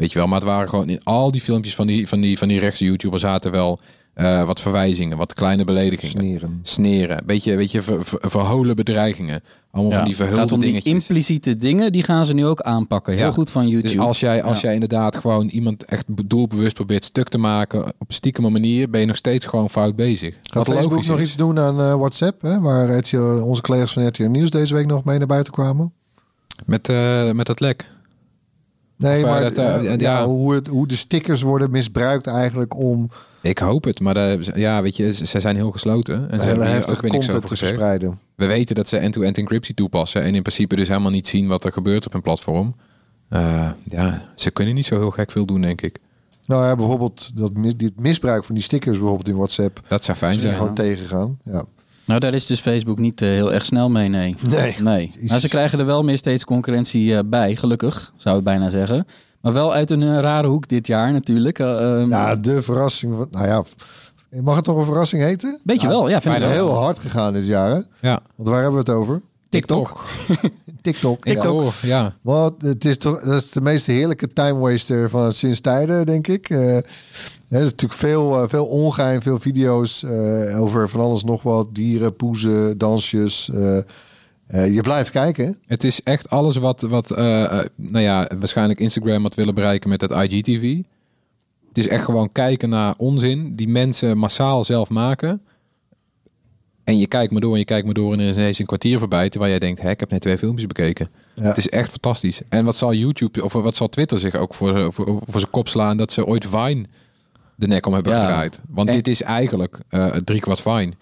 [0.00, 2.38] Weet je wel, maar het waren gewoon in al die filmpjes van die, van die,
[2.38, 3.80] van die rechtse YouTuber zaten wel
[4.14, 6.60] eh, wat verwijzingen, wat kleine beledigingen Sneren.
[6.62, 7.22] sneren.
[7.26, 9.42] Beetje, beetje ver, ver- verholen bedreigingen.
[9.70, 12.60] Allemaal ja, van die verhulde gaat om die impliciete dingen, die gaan ze nu ook
[12.60, 13.12] aanpakken.
[13.14, 13.30] Heel Ja.
[13.32, 13.94] goed van YouTube.
[13.94, 14.64] Dus als jij, als Ja.
[14.64, 19.00] jij inderdaad gewoon iemand echt doelbewust probeert stuk te maken op een stiekeme manier, ben
[19.00, 20.34] je nog steeds gewoon fout bezig.
[20.42, 21.24] Gaat Wat Facebook nog is.
[21.26, 22.42] iets doen aan eh, WhatsApp?
[22.42, 22.60] Hè?
[22.60, 25.92] Waar RTL, onze collega's van RTL Nieuws deze week nog mee naar buiten kwamen?
[26.66, 27.89] Met, eh, met dat lek.
[29.00, 30.18] Nee, eh, maar dat, eh, eh, ja.
[30.18, 34.82] ja, hoe, het, hoe de stickers worden misbruikt eigenlijk om Ik hoop het, maar ja,
[34.82, 36.30] weet je, ze zijn heel gesloten.
[36.30, 37.80] En ze hebben hier heftige ook weer niks content over te gezegd.
[37.80, 38.18] verspreiden.
[38.34, 41.64] We weten dat ze end-to-end encryptie toepassen en in principe dus helemaal niet zien wat
[41.64, 42.74] er gebeurt op hun platform.
[43.84, 45.98] Ja, ze kunnen niet zo heel gek veel doen, denk ik.
[46.46, 49.80] Nou ja, bijvoorbeeld dat, dit misbruik van die stickers bijvoorbeeld in WhatsApp.
[49.88, 50.56] Dat zou fijn zijn zijn.
[50.56, 51.38] gewoon tegengaan.
[51.44, 51.64] Ja.
[52.10, 54.36] Nou, daar is dus Facebook niet eh, heel erg snel mee, nee.
[54.48, 54.76] Nee.
[54.80, 55.12] Nee.
[55.26, 59.06] Maar ze krijgen er wel meer steeds concurrentie eh, bij, gelukkig, zou ik bijna zeggen.
[59.40, 61.58] Maar wel uit een eh, rare hoek dit jaar natuurlijk.
[61.58, 63.16] Eh, ehm, Ja, de verrassing.
[63.16, 63.62] Van, nou ja,
[64.42, 65.60] Mag het toch een verrassing heten?
[65.62, 66.66] Beetje wel, ja, vind Het ik is wel.
[66.66, 67.80] heel hard gegaan dit jaar, hè?
[68.08, 68.20] Ja.
[68.36, 69.20] Want waar hebben we het over?
[69.48, 70.04] TikTok.
[70.26, 70.50] TikTok.
[70.82, 71.32] Ja.
[71.32, 71.60] TikTok.
[71.60, 72.14] Oh, ja.
[72.20, 76.26] Want het is toch dat is de meest heerlijke time waster van sinds tijden, denk
[76.28, 76.50] ik.
[76.50, 76.58] Eh,
[77.48, 81.42] ja, er is natuurlijk veel, eh, veel ongein, veel video's eh, over van alles nog
[81.42, 81.74] wat.
[81.74, 83.50] Dieren, poezen, dansjes.
[83.54, 83.78] eh,
[84.46, 85.58] eh, je blijft kijken.
[85.66, 87.08] Het is echt alles wat, wat
[87.76, 90.76] nou ja, waarschijnlijk Instagram had willen bereiken met het IGTV.
[91.68, 95.42] Het is echt gewoon kijken naar onzin die mensen massaal zelf maken.
[96.84, 98.66] En je kijkt maar door en je kijkt maar door en er is ineens een
[98.66, 99.28] kwartier voorbij.
[99.28, 101.08] Terwijl jij denkt, hè, ik heb net twee filmpjes bekeken.
[101.34, 101.42] Ja.
[101.42, 102.40] Het is echt fantastisch.
[102.48, 105.68] En wat zal YouTube, of wat zal Twitter zich ook voor, voor, voor zijn kop
[105.68, 106.84] slaan dat ze ooit Vine
[107.56, 108.20] de nek om hebben Ja.
[108.20, 108.60] gedraaid.
[108.68, 110.92] Want En- dit is eigenlijk eh drie kwart Vine.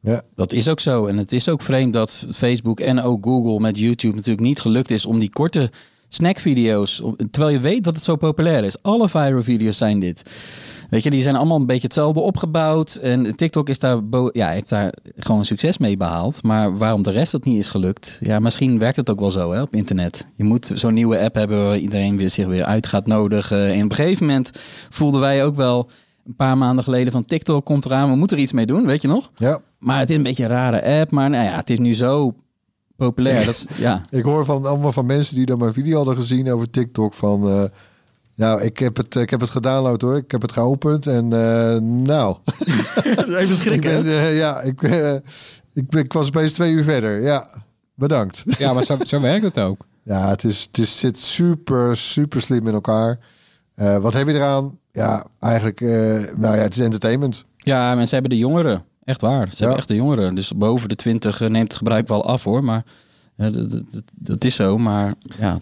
[0.00, 0.22] Ja.
[0.34, 1.06] Dat is ook zo.
[1.06, 4.90] En het is ook vreemd dat Facebook en ook Google met YouTube natuurlijk niet gelukt
[4.90, 5.70] is om die korte
[6.08, 8.82] snackvideo's, terwijl je weet dat het zo populair is.
[8.82, 10.22] Alle viral video's zijn dit.
[10.90, 12.94] Weet je, die zijn allemaal een beetje hetzelfde opgebouwd.
[12.94, 13.98] En TikTok is daar,
[14.32, 16.42] ja, heeft daar gewoon succes mee behaald.
[16.42, 18.18] Maar waarom de rest dat niet is gelukt?
[18.20, 20.26] Ja, misschien werkt het ook wel zo hè, op internet.
[20.34, 23.66] Je moet zo'n nieuwe app hebben waar iedereen weer zich weer uit gaat nodigen.
[23.72, 24.50] En op een gegeven moment
[24.90, 25.90] voelden wij ook wel
[26.26, 28.10] een paar maanden geleden van TikTok komt eraan.
[28.10, 29.30] We moeten er iets mee doen, weet je nog?
[29.36, 29.60] ja.
[29.78, 31.10] Maar het is een beetje een rare app.
[31.10, 32.34] Maar nou ja, het is nu zo
[32.96, 33.44] populair.
[33.44, 34.04] Dat, is- ja.
[34.10, 37.48] Ik hoor van allemaal van mensen die dan mijn video hadden gezien over TikTok van...
[37.48, 37.64] eh,
[38.34, 40.16] nou, ik heb, het, ik heb het gedownload hoor.
[40.16, 42.36] Ik heb het geopend en eh, nou...
[43.36, 45.14] Even ik ben, eh, ja, ik, eh,
[45.74, 47.22] ik, ben- ik was opeens twee uur verder.
[47.22, 47.48] Ja,
[47.94, 48.44] bedankt.
[48.58, 49.86] Ja, maar zo, zo werkt het ook.
[50.02, 53.18] Ja, het, is, het is, zit super, super slim in elkaar.
[53.74, 54.78] Eh, wat heb je eraan?
[54.92, 55.88] Ja, eigenlijk, eh,
[56.36, 57.44] nou ja, het is entertainment.
[57.56, 58.84] Ja, mensen hebben de jongeren.
[59.04, 59.48] Echt waar.
[59.48, 60.34] Ze hebben echt de jongeren.
[60.34, 62.64] Dus boven de 20 neemt het gebruik wel af hoor.
[62.64, 62.84] Maar
[63.36, 63.82] dat, dat-
[64.14, 64.78] dat is zo.
[64.78, 65.58] Maar ja,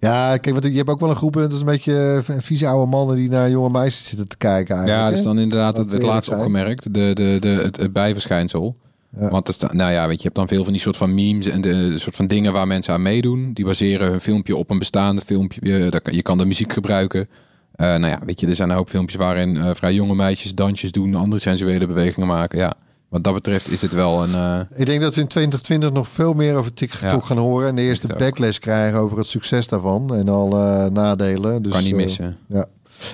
[0.00, 2.66] Ja, kijk, want je hebt ook wel een groep, dat is een beetje eh, vieze
[2.66, 5.04] oude mannen die naar jonge meisjes zitten te kijken eigenlijk.
[5.04, 6.94] Ja, dat is dan inderdaad het, eerlijk laatste opgemerkt.
[6.94, 8.76] De, de, de, het, het bijverschijnsel.
[9.20, 9.28] Ja.
[9.28, 11.46] Want het, nou ja, weet je, je hebt dan veel van die soort van memes
[11.46, 13.50] en de soort van dingen waar mensen aan meedoen.
[13.52, 15.60] Die baseren hun filmpje op een bestaande filmpje.
[15.62, 17.28] Je, kan- je kan de muziek gebruiken.
[17.74, 20.54] Eh, nou ja, weet je, er zijn een hoop filmpjes waarin eh, vrij jonge meisjes
[20.54, 22.58] dansjes doen, andere sensuele bewegingen maken.
[22.58, 22.72] Ja,
[23.10, 24.34] wat dat betreft is het wel een.
[24.34, 27.20] eh, Ik denk dat we in 2020 nog veel meer over TikTok Ja.
[27.20, 27.68] gaan horen.
[27.68, 30.14] En de eerste backlash krijgen over het succes daarvan.
[30.14, 31.62] En alle nadelen.
[31.62, 32.36] Dus, kan niet eh, missen.
[32.48, 32.66] Ja.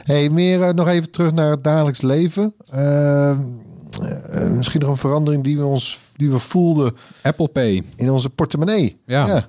[0.05, 2.55] Hey, meer eh, nog even terug naar het dagelijks leven.
[2.70, 3.38] Eh, eh,
[4.51, 6.92] misschien nog een verandering die we, ons, die we voelden
[7.22, 7.82] Apple Pay.
[7.97, 9.01] in onze portemonnee.
[9.07, 9.26] Ja.
[9.26, 9.47] ja.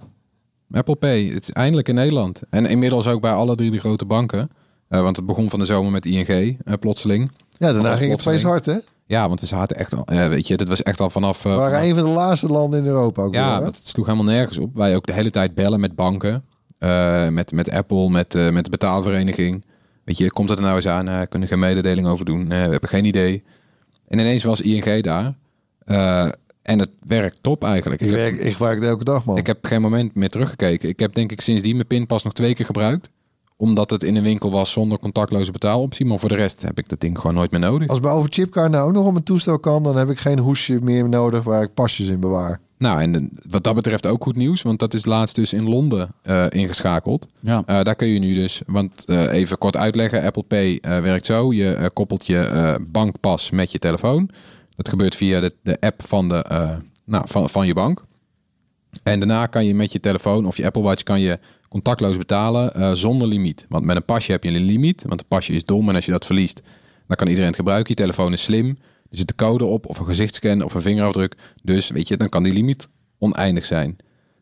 [0.72, 1.26] Apple Pay.
[1.34, 2.41] Het is eindelijk in Nederland.
[2.50, 4.50] En inmiddels ook bij alle drie de grote banken.
[4.88, 7.32] Eh, want het begon van de zomer met ING, eh, plotseling.
[7.58, 8.76] Ja, daarna ging het feest hard, hè?
[9.08, 11.38] Ja, want we zaten echt al, weet je, dit was echt al vanaf...
[11.45, 13.88] eh, We waren vanaf- een van de laatste landen in Europa ook Ja, weer, het
[13.88, 14.76] sloeg helemaal nergens op.
[14.76, 16.43] Wij ook de hele tijd bellen met banken,
[16.80, 19.66] eh, met, met Apple, met, eh, met de betaalvereniging.
[20.03, 21.28] Weet je, komt het er nou eens aan?
[21.28, 22.47] Kunnen geen mededeling over doen?
[22.49, 23.43] We hebben geen idee.
[24.08, 25.34] En ineens was ING daar.
[26.62, 28.01] En het werkt top eigenlijk.
[28.01, 29.38] Ik, Ik, werk, ik gebruik het elke dag, man.
[29.38, 30.89] ik heb geen moment meer teruggekeken.
[30.89, 33.10] Ik heb denk ik sindsdien mijn pinpas nog twee keer gebruikt.
[33.58, 36.05] Omdat het in een winkel was zonder contactloze betaaloptie.
[36.05, 37.88] Maar voor de rest heb ik dat ding gewoon nooit meer nodig.
[37.88, 40.80] Als mijn overchipkaart nou ook nog op mijn toestel kan, dan heb ik geen hoesje
[40.82, 42.60] meer nodig waar ik pasjes in bewaar.
[42.78, 44.62] Nou, en de- wat dat betreft ook goed nieuws.
[44.62, 47.28] Want dat is laatst dus in Londen eh, ingeschakeld.
[47.39, 47.64] ja.
[47.66, 51.26] Eh, daar kun je nu dus, want eh, even kort uitleggen, Apple Pay eh, werkt
[51.26, 51.53] zo.
[51.53, 54.30] Je eh, koppelt je eh, bankpas met je telefoon.
[54.76, 56.72] Dat gebeurt via de, de app van, de, eh,
[57.05, 58.03] nou, van, van je bank.
[59.03, 61.39] En daarna kan je met je telefoon of je Apple Watch kan je
[61.70, 63.65] contactloos betalen eh, zonder limiet.
[63.70, 66.05] Want met een pasje heb je een limiet, want een pasje is dom en als
[66.05, 66.61] je dat verliest,
[67.07, 67.89] dan kan iedereen het gebruiken.
[67.89, 68.68] Je telefoon is slim,
[69.09, 71.36] er zit een code op of een gezichtscan of een vingerafdruk.
[71.63, 72.88] Dus weet je, dan kan die limiet
[73.18, 73.97] oneindig zijn.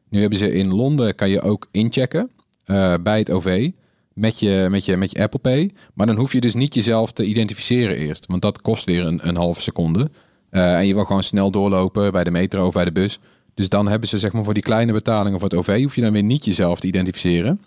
[0.10, 2.30] Nu hebben ze in Londen, kan je ook inchecken
[2.64, 3.72] eh, bij het OV
[4.16, 5.72] met je, met, je, met je Apple Pay.
[5.94, 8.26] Maar dan hoef je dus niet jezelf te identificeren eerst.
[8.26, 10.12] Want dat kost weer een, een halve seconde.
[10.50, 13.20] Eh, en je wil gewoon snel doorlopen bij de metro of bij de bus.
[13.56, 15.82] Dus dan hebben ze zeg maar voor die kleine betalingen voor het OV...
[15.82, 17.62] hoef je dan weer niet jezelf te identificeren.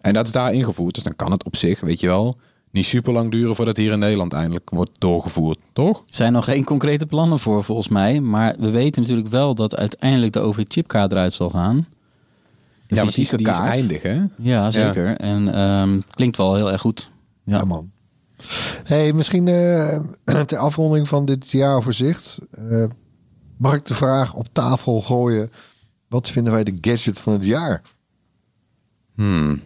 [0.00, 0.94] En dat is daar ingevoerd.
[0.94, 2.36] Dus dan kan het op zich, weet je wel...
[2.70, 5.58] niet super lang duren voordat hier in Nederland eindelijk wordt doorgevoerd.
[5.72, 5.98] Toch?
[5.98, 8.20] Er zijn nog geen concrete plannen voor, volgens mij.
[8.20, 11.86] Maar we weten natuurlijk wel dat uiteindelijk de OV-chipkaart eruit zal gaan.
[12.86, 14.20] De ja, want die, die is eindig, hè?
[14.36, 15.16] Ja, zeker.
[15.16, 17.10] En ehm, klinkt wel heel erg goed.
[17.44, 17.64] Ja, Ja.
[17.64, 17.90] man.
[18.84, 20.00] Hey, misschien eh,
[20.46, 22.38] ter afronding van dit jaaroverzicht.
[22.50, 22.84] eh
[23.62, 25.50] mag ik de vraag op tafel gooien.
[26.08, 27.82] Wat vinden wij de gadget van het jaar?
[29.14, 29.60] Hmm.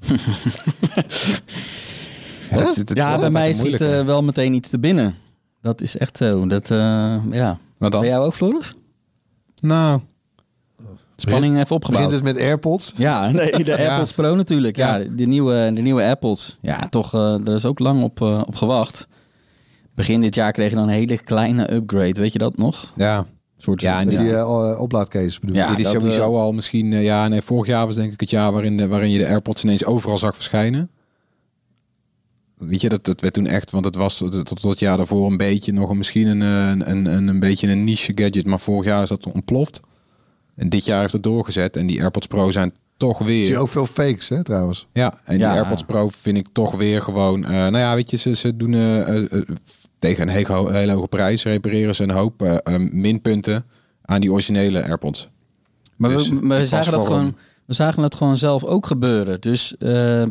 [2.48, 5.14] Het- het- ja, bij mij schiet eh, wel meteen iets te binnen.
[5.60, 6.46] Dat is echt zo.
[6.46, 7.58] Dat, eh, ja.
[7.78, 8.00] Wat dan?
[8.00, 8.72] Bij jou ook, Floris?
[9.60, 10.00] Nou,
[11.16, 12.04] Spanning even opgebouwd.
[12.04, 12.92] Begint het met AirPods?
[12.96, 13.76] Ja, nee, de Ja.
[13.76, 14.76] AirPods Pro natuurlijk.
[14.76, 15.08] Ja, Ja.
[15.10, 16.58] de, nieuwe, de nieuwe Apples.
[16.62, 19.08] Ja, toch, eh daar is ook lang op, eh, op gewacht.
[19.94, 22.20] Begin dit jaar kreeg je dan een hele kleine upgrade.
[22.20, 22.92] Weet je dat nog?
[22.96, 23.24] Ja, Een
[23.56, 25.76] soort, Ja, en die eh, oplaadcase bedoel Ja, je?
[25.76, 26.92] dit is dat, sowieso eh, al misschien...
[26.92, 29.64] ja, nee, vorig jaar was denk ik het jaar waarin, de, waarin je de AirPods
[29.64, 30.90] ineens overal zag verschijnen.
[32.56, 33.70] Weet je, dat, dat werd toen echt...
[33.70, 36.90] Want het was tot, tot, het jaar daarvoor een beetje nog een, misschien een, een,
[36.90, 38.46] een, een, een beetje een niche gadget.
[38.46, 39.80] Maar vorig jaar is dat ontploft.
[40.56, 41.76] En dit jaar heeft het doorgezet.
[41.76, 43.44] En die AirPods Pro zijn toch weer...
[43.44, 44.86] zie ook veel fakes, hè, trouwens.
[44.92, 45.50] Ja, en Ja.
[45.50, 47.44] die AirPods Pro vind ik toch weer gewoon...
[47.44, 49.40] eh, nou ja, weet je, ze, ze doen eh, eh, eh,
[50.02, 51.42] tegen een hele, ho- hele hoge prijs...
[51.42, 53.64] repareren ze een hoop eh, eh, minpunten
[54.02, 55.28] aan die originele AirPods.
[55.96, 57.36] Maar Dus we, we ik zagen dat gewoon,
[57.66, 59.40] we zagen het gewoon zelf ook gebeuren.
[59.40, 60.22] Dus eh,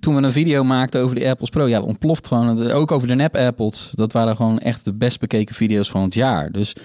[0.00, 2.70] toen we een video maakten over die AirPods Pro, ja, dat ontploft gewoon.
[2.70, 3.90] Ook over de nep AirPods.
[3.90, 6.52] Dat waren gewoon echt de best bekeken video's van het jaar.
[6.52, 6.76] Dus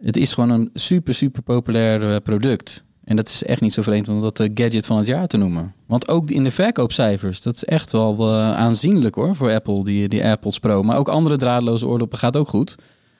[0.00, 2.84] het is gewoon een super, super populair eh, product.
[3.08, 5.36] En dat is echt niet zo vreemd om dat de gadget van het jaar te
[5.36, 5.74] noemen.
[5.86, 10.08] Want ook in de verkoopcijfers, dat is echt wel eh, aanzienlijk hoor voor Apple, die,
[10.08, 10.82] die AirPods Pro.
[10.82, 12.74] Maar ook andere draadloze oordoppen gaat ook goed.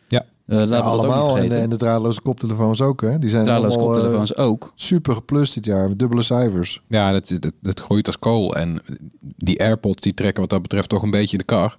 [0.09, 0.25] Ja.
[0.47, 1.39] Eh, laten we Ja, dat ook niet allemaal.
[1.39, 3.19] En, de- en de draadloze koptelefoons ook, hè?
[3.19, 4.73] Die zijn draadloze allemaal, eh, koptelefoons ook.
[4.75, 6.83] super geplust dit jaar, met dubbele cijfers.
[6.89, 8.55] Ja, dat, dat, dat groeit als kool.
[8.57, 8.83] En
[9.21, 11.79] die AirPods die trekken wat dat betreft toch een beetje de kar.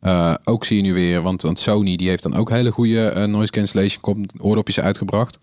[0.00, 3.06] Eh, ook zie je nu weer, want, want Sony die heeft dan ook hele goede
[3.08, 5.38] eh, noise cancellation oordopjes uitgebracht.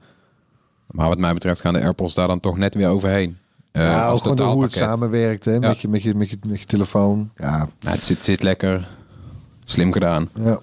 [0.97, 3.37] Maar wat mij betreft gaan de AirPods daar dan toch net weer overheen.
[3.71, 5.51] Eh, ja, als ook gewoon hoe het samenwerkt, hè?
[5.51, 5.59] Ja.
[5.59, 7.31] Met, je, met, je, met, je, met je telefoon.
[7.35, 8.87] Ja, Nou, het zit, zit lekker.
[9.65, 10.29] Slim gedaan.
[10.33, 10.59] Ja.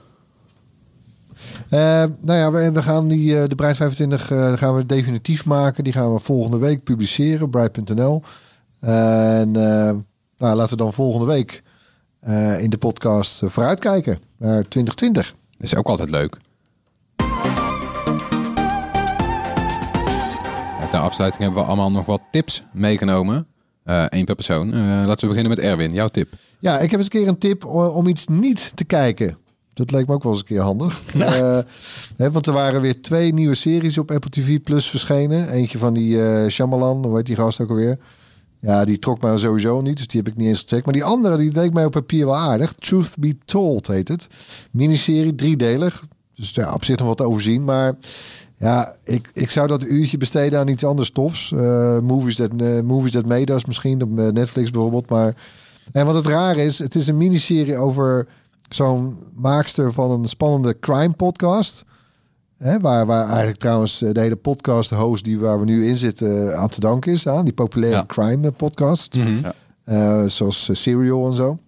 [1.69, 5.45] Eh, nou ja, we, we gaan die, eh, de Bright 25 eh, gaan we definitief
[5.45, 5.85] maken.
[5.85, 8.23] Die gaan we volgende week publiceren, bright.nl.
[8.81, 10.05] En nou,
[10.39, 11.63] laten we dan volgende week
[12.59, 15.27] in de podcast vooruitkijken naar 2020.
[15.27, 16.39] Dat is ook altijd leuk.
[20.95, 23.47] Ter afsluiting hebben we allemaal nog wat tips meegenomen.
[23.85, 24.73] Eén per persoon.
[24.73, 25.93] Eh, laten we beginnen met Erwin.
[25.93, 26.33] Jouw tip.
[26.59, 29.39] Ja, ik heb eens een keer een tip om iets niet te kijken.
[29.75, 31.03] Dat leek me ook wel eens een keer handig.
[31.15, 31.59] Eh,
[32.17, 35.49] hè, want er waren weer twee nieuwe series op Apple TV Plus verschenen.
[35.49, 37.99] Eentje van die eh Shyamalan, hoe heet die gast ook alweer?
[38.61, 40.85] Ja, die trok mij sowieso niet, dus die heb ik niet eens gecheckt.
[40.85, 42.73] Maar die andere, die deed mij op papier wel aardig.
[42.73, 44.27] Truth Be Told heet het.
[44.71, 46.05] Miniserie, driedelig.
[46.35, 47.65] Dus ja, op zich nog wat te overzien.
[47.65, 47.95] Maar
[48.65, 51.53] ja, ik, ik zou dat uurtje besteden aan iets anders tofs.
[51.53, 55.09] Eh, movies, that, eh, movies That Made Us misschien, op eh, Netflix bijvoorbeeld.
[55.11, 55.35] Maar,
[55.93, 58.27] en wat het raar is, het is een miniserie over
[58.69, 61.85] zo'n maakster van een spannende crime podcast.
[62.59, 66.57] Hè, waar, waar eigenlijk trouwens de hele podcast host die waar we nu in zitten
[66.59, 67.45] aan te danken is aan.
[67.45, 68.05] Die populaire Ja.
[68.07, 69.17] crime podcast.
[69.85, 71.59] Eh, zoals eh, Serial en zo.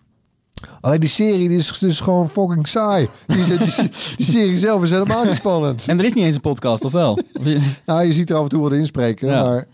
[0.81, 3.09] Alleen die serie die is dus gewoon fucking saai.
[3.27, 5.85] Die, die, die, die serie zelf is helemaal niet spannend.
[5.89, 7.19] En er is niet eens een podcast, of wel?
[7.87, 9.43] Nou, je ziet er af en toe wat inspreken, Ja.
[9.43, 9.67] maar...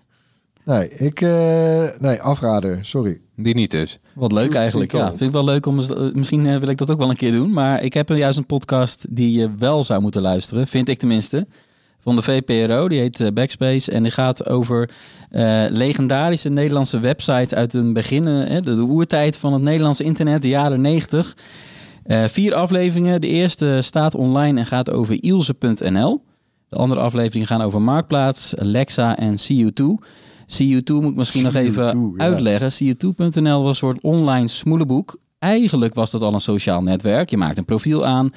[0.65, 1.21] Nee, ik...
[1.21, 3.21] eh, nee, afrader, sorry.
[3.37, 3.99] Die niet dus.
[4.15, 4.93] Wat leuk eigenlijk.
[4.93, 5.77] Ja, vind ik wel leuk om.
[5.79, 7.53] eens- Misschien eh, wil ik dat ook wel een keer doen.
[7.53, 10.67] Maar ik heb er juist een podcast die je wel zou moeten luisteren.
[10.67, 11.47] Vind ik tenminste.
[12.03, 12.89] Van de VPRO.
[12.89, 13.91] Die heet eh, Backspace.
[13.91, 14.91] En die gaat over
[15.31, 18.27] eh, legendarische Nederlandse websites uit een begin.
[18.27, 21.37] eh, de, de oertijd van het Nederlandse internet, de jaren 90.
[22.03, 23.21] Eh, vier afleveringen.
[23.21, 26.25] De eerste staat online en gaat over ilse.nl.
[26.69, 29.85] De andere afleveringen gaan over Marktplaats, Alexa en CU2.
[30.47, 32.25] CU2 moet ik misschien nog even CU2, ja.
[32.25, 32.73] uitleggen.
[32.73, 35.19] CU2.nl was een soort online smoelenboek.
[35.39, 37.31] Eigenlijk was dat al een sociaal netwerk.
[37.31, 38.33] Je maakt een profiel aan.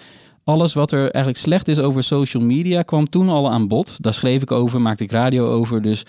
[0.45, 4.03] Alles wat er eigenlijk slecht is over social media kwam toen al aan bod.
[4.03, 5.81] Daar schreef ik over, maakte ik radio over.
[5.81, 6.05] Dus,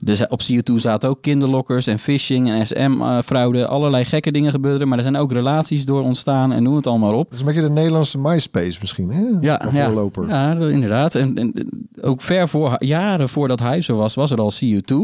[0.00, 3.66] dus op CU2 zaten ook kinderlokkers en phishing en SM-fraude.
[3.66, 4.88] Allerlei gekke dingen gebeurden.
[4.88, 7.24] Maar er zijn ook relaties door ontstaan en noem het allemaal op.
[7.24, 9.22] Dat is een beetje de Nederlandse MySpace misschien, hè?
[9.40, 9.92] Ja, Of ja,
[10.28, 11.14] ja inderdaad.
[11.14, 11.52] En, en
[12.00, 14.94] ook ver voor, jaren voordat hij zo was, was er al CU2.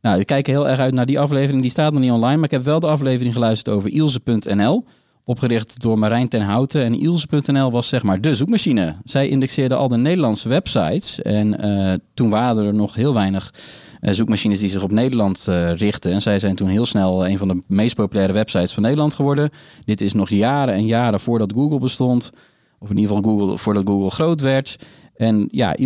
[0.00, 1.62] Nou, ik kijk heel erg uit naar die aflevering.
[1.62, 4.84] Die staat nog niet online, maar ik heb wel de aflevering geluisterd over Ilse.nl.
[5.24, 6.84] Opgericht door Marijn ten Houten.
[6.84, 8.96] En Ilse.nl was zeg maar de zoekmachine.
[9.04, 11.22] Zij indexeerde al de Nederlandse websites.
[11.22, 13.54] En eh, toen waren er nog heel weinig
[14.00, 16.12] eh, zoekmachines die zich op Nederland eh, richten.
[16.12, 19.50] En zij zijn toen heel snel een van de meest populaire websites van Nederland geworden.
[19.84, 22.30] Dit is nog jaren en jaren voordat Google bestond.
[22.78, 24.76] Of in ieder geval Google, voordat Google groot werd.
[25.16, 25.76] En ja,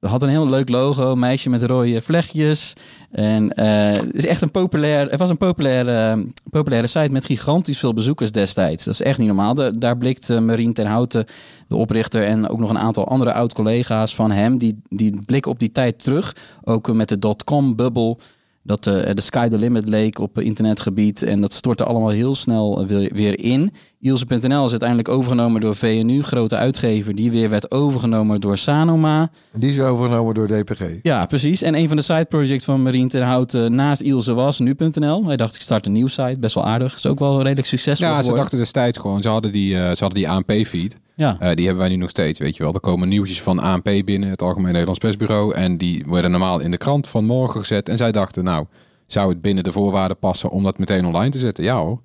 [0.00, 2.72] Ilse.nl had een heel leuk logo, meisje met rode vlechtjes.
[3.10, 7.78] En eh, het is echt een populair, het was een populaire, populaire site met gigantisch
[7.78, 8.84] veel bezoekers destijds.
[8.84, 9.78] Dat is echt niet normaal.
[9.78, 11.26] Daar blikt eh, Marien ten Houten,
[11.68, 15.58] de oprichter, en ook nog een aantal andere oud-collega's van hem, die, die blikken op
[15.58, 16.36] die tijd terug.
[16.62, 18.20] Ook eh, met de dotcom-bubbel.
[18.62, 21.22] dat eh, de sky the limit leek op eh, internetgebied.
[21.22, 23.72] En dat stortte allemaal heel snel eh, weer in.
[24.02, 27.14] Ilse.nl is uiteindelijk overgenomen door VNU, grote uitgever.
[27.14, 29.30] Die weer werd overgenomen door Sanoma.
[29.52, 30.82] En die is weer overgenomen door DPG.
[31.02, 31.62] Ja, precies.
[31.62, 35.26] En een van de side projects van Marien ten Houten naast Ilse was nu.nl.
[35.26, 36.36] Hij dacht, ik start een nieuw site.
[36.40, 36.94] Best wel aardig.
[36.94, 40.04] Is ook wel redelijk succesvol Ja, ze dachten destijds gewoon, ze hadden die, eh, ze
[40.04, 40.96] hadden die ANP-feed.
[41.14, 41.36] Ja.
[41.38, 42.74] Eh, die hebben wij nu nog steeds, weet je wel.
[42.74, 45.54] Er komen nieuwtjes van ANP binnen, het Algemeen Nederlands Persbureau.
[45.54, 47.88] En die worden normaal in de krant van morgen gezet.
[47.88, 48.66] En zij dachten, nou,
[49.06, 51.64] zou het binnen de voorwaarden passen om dat meteen online te zetten?
[51.64, 52.00] Ja hoor.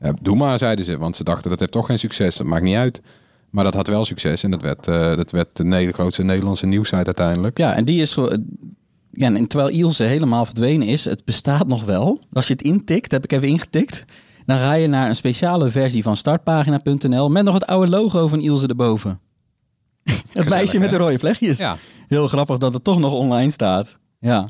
[0.00, 0.98] Ja, doe maar, zeiden ze.
[0.98, 2.36] Want ze dachten, dat heeft toch geen succes.
[2.36, 3.02] Dat maakt niet uit.
[3.50, 4.42] Maar dat had wel succes.
[4.42, 7.58] En dat werd, eh, dat werd de grootste Nederlandse nieuwsite uiteindelijk.
[7.58, 8.44] Ja, en die is gewoon.
[9.10, 12.20] Ja, en terwijl Ilse helemaal verdwenen is, het bestaat nog wel.
[12.32, 14.04] Als je het intikt, heb ik even ingetikt.
[14.46, 18.40] Dan ga je naar een speciale versie van startpagina.nl met nog het oude logo van
[18.40, 19.20] Ilse erboven.
[20.32, 21.58] het meisje met de rode vlechtjes.
[21.58, 21.76] Ja.
[22.08, 23.96] Heel grappig dat het toch nog online staat.
[24.20, 24.48] Ja.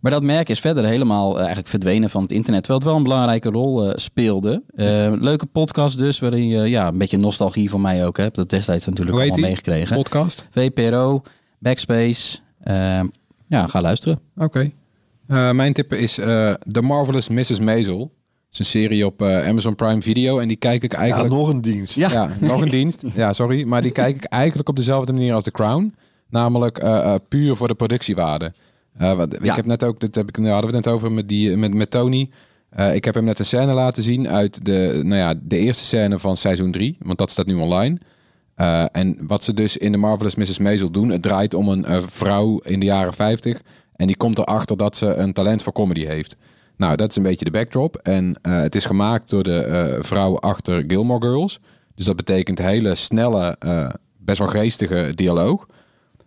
[0.00, 2.62] Maar dat merk is verder helemaal eh, eigenlijk verdwenen van het internet.
[2.62, 4.62] Terwijl het wel een belangrijke rol eh, speelde.
[4.74, 8.34] Eh, leuke podcast dus, waarin je ja, een beetje nostalgie van mij ook hebt.
[8.34, 9.62] Dat destijds natuurlijk Hoe heet allemaal die?
[9.64, 9.96] meegekregen.
[9.96, 10.48] Podcast?
[10.50, 11.22] VPRO,
[11.58, 12.38] Backspace.
[13.48, 14.20] Ja, ga luisteren.
[14.36, 14.70] Oké.
[15.26, 17.60] Eh, mijn tip is eh The Marvelous Mrs.
[17.60, 18.00] Maisel.
[18.00, 20.38] Het is een serie op eh, Amazon Prime Video.
[20.38, 21.34] En die kijk ik Ja, eigenlijk...
[21.34, 21.94] nog een dienst.
[21.94, 22.10] Ja.
[22.10, 23.04] Ja, nog een dienst.
[23.14, 23.64] Ja, sorry.
[23.64, 25.94] Maar die kijk ik eigenlijk op dezelfde manier als The Crown.
[26.30, 26.84] Namelijk
[27.28, 28.52] puur voor de productiewaarde.
[28.98, 29.50] Eh, wat, Ja.
[29.50, 31.56] Ik heb net ook, dat heb ik, nou, hadden we het net over met, die,
[31.56, 32.30] met, met Tony.
[32.68, 35.84] Eh, ik heb hem net een scène laten zien uit de, nou ja, de eerste
[35.84, 36.96] scène van seizoen 3.
[37.00, 37.98] Want dat staat nu online.
[38.54, 40.58] Eh, en wat ze dus in The Marvelous Mrs.
[40.58, 41.08] Maisel doen.
[41.08, 43.60] Het draait om een vrouw in de jaren 50.
[43.96, 46.36] En die komt erachter dat ze een talent voor comedy heeft.
[46.76, 47.96] Nou, dat is een beetje de backdrop.
[47.96, 51.60] En het is gemaakt door de vrouw achter Gilmore Girls.
[51.94, 53.58] Dus dat betekent hele snelle,
[54.18, 55.66] best wel geestige dialoog.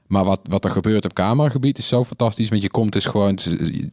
[0.10, 2.50] Maar wat, wat er gebeurt op cameragebied is zo fantastisch.
[2.50, 3.38] Want je komt dus gewoon...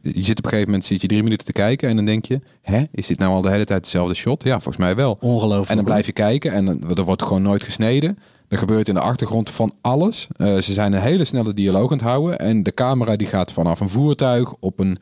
[0.01, 1.89] Je zit op een gegeven moment zit je drie minuten te kijken.
[1.89, 2.39] En dan denk je...
[2.61, 4.43] Hè, is dit nou al de hele tijd dezelfde shot?
[4.43, 5.17] Ja, volgens mij wel.
[5.19, 5.69] Ongelooflijk.
[5.69, 8.17] En dan blijf je kijken en dan- er wordt gewoon nooit gesneden.
[8.47, 10.27] Er gebeurt in de achtergrond van alles.
[10.37, 12.39] Eh, ze zijn een hele snelle dialoog aan het houden.
[12.39, 14.97] En de camera die gaat vanaf een voertuig op een...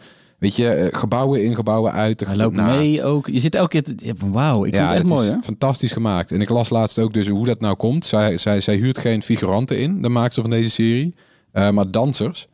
[0.45, 2.25] Weet je, eh, gebouwen in, gebouwen uit.
[2.25, 3.27] Hij loopt Nou, mee ook.
[3.27, 3.83] Je zit elke keer...
[3.83, 5.37] te- Wauw, ik vind het echt mooi hè?
[5.43, 6.31] fantastisch gemaakt.
[6.31, 8.05] En ik las laatst ook dus hoe dat nou komt.
[8.05, 11.15] Zij, zij, zij huurt geen figuranten in, de maakster van deze serie.
[11.51, 12.47] eh, maar dansers.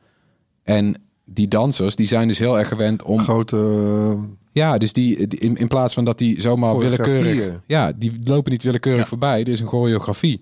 [0.64, 3.20] En die dansers, die zijn dus heel erg gewend om...
[3.20, 3.58] Grote...
[3.58, 7.62] eh, Ja, dus die, die- in, in plaats van dat die zomaar willekeurig...
[7.68, 9.40] Ja, die lopen niet willekeurig voorbij.
[9.42, 10.42] Er is een choreografie.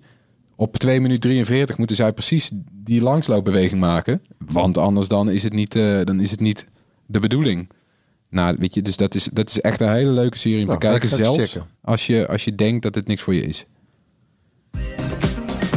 [0.56, 4.22] Op 2 minuten 43 moeten zij precies die langsloopbeweging maken.
[4.52, 6.66] Want anders dan is het niet, eh, dan is het niet
[7.10, 7.68] de bedoeling.
[8.30, 10.78] Nou, weet je, dus dat is, dat is echt een hele leuke serie om Nou,
[10.80, 11.04] te kijken.
[11.06, 13.64] ik eens Zelfs als je, als je denkt dat het niks voor je is.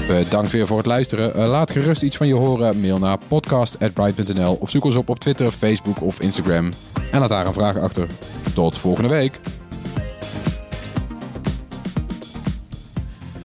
[0.07, 1.33] Bedankt weer voor het luisteren.
[1.35, 2.79] Eh, laat gerust iets van je horen.
[2.81, 6.71] Mail naar podcast.bright.nl of zoek ons op op Twitter, Facebook of Instagram.
[7.11, 8.07] En laat daar een vraag achter.
[8.53, 9.39] Tot volgende week.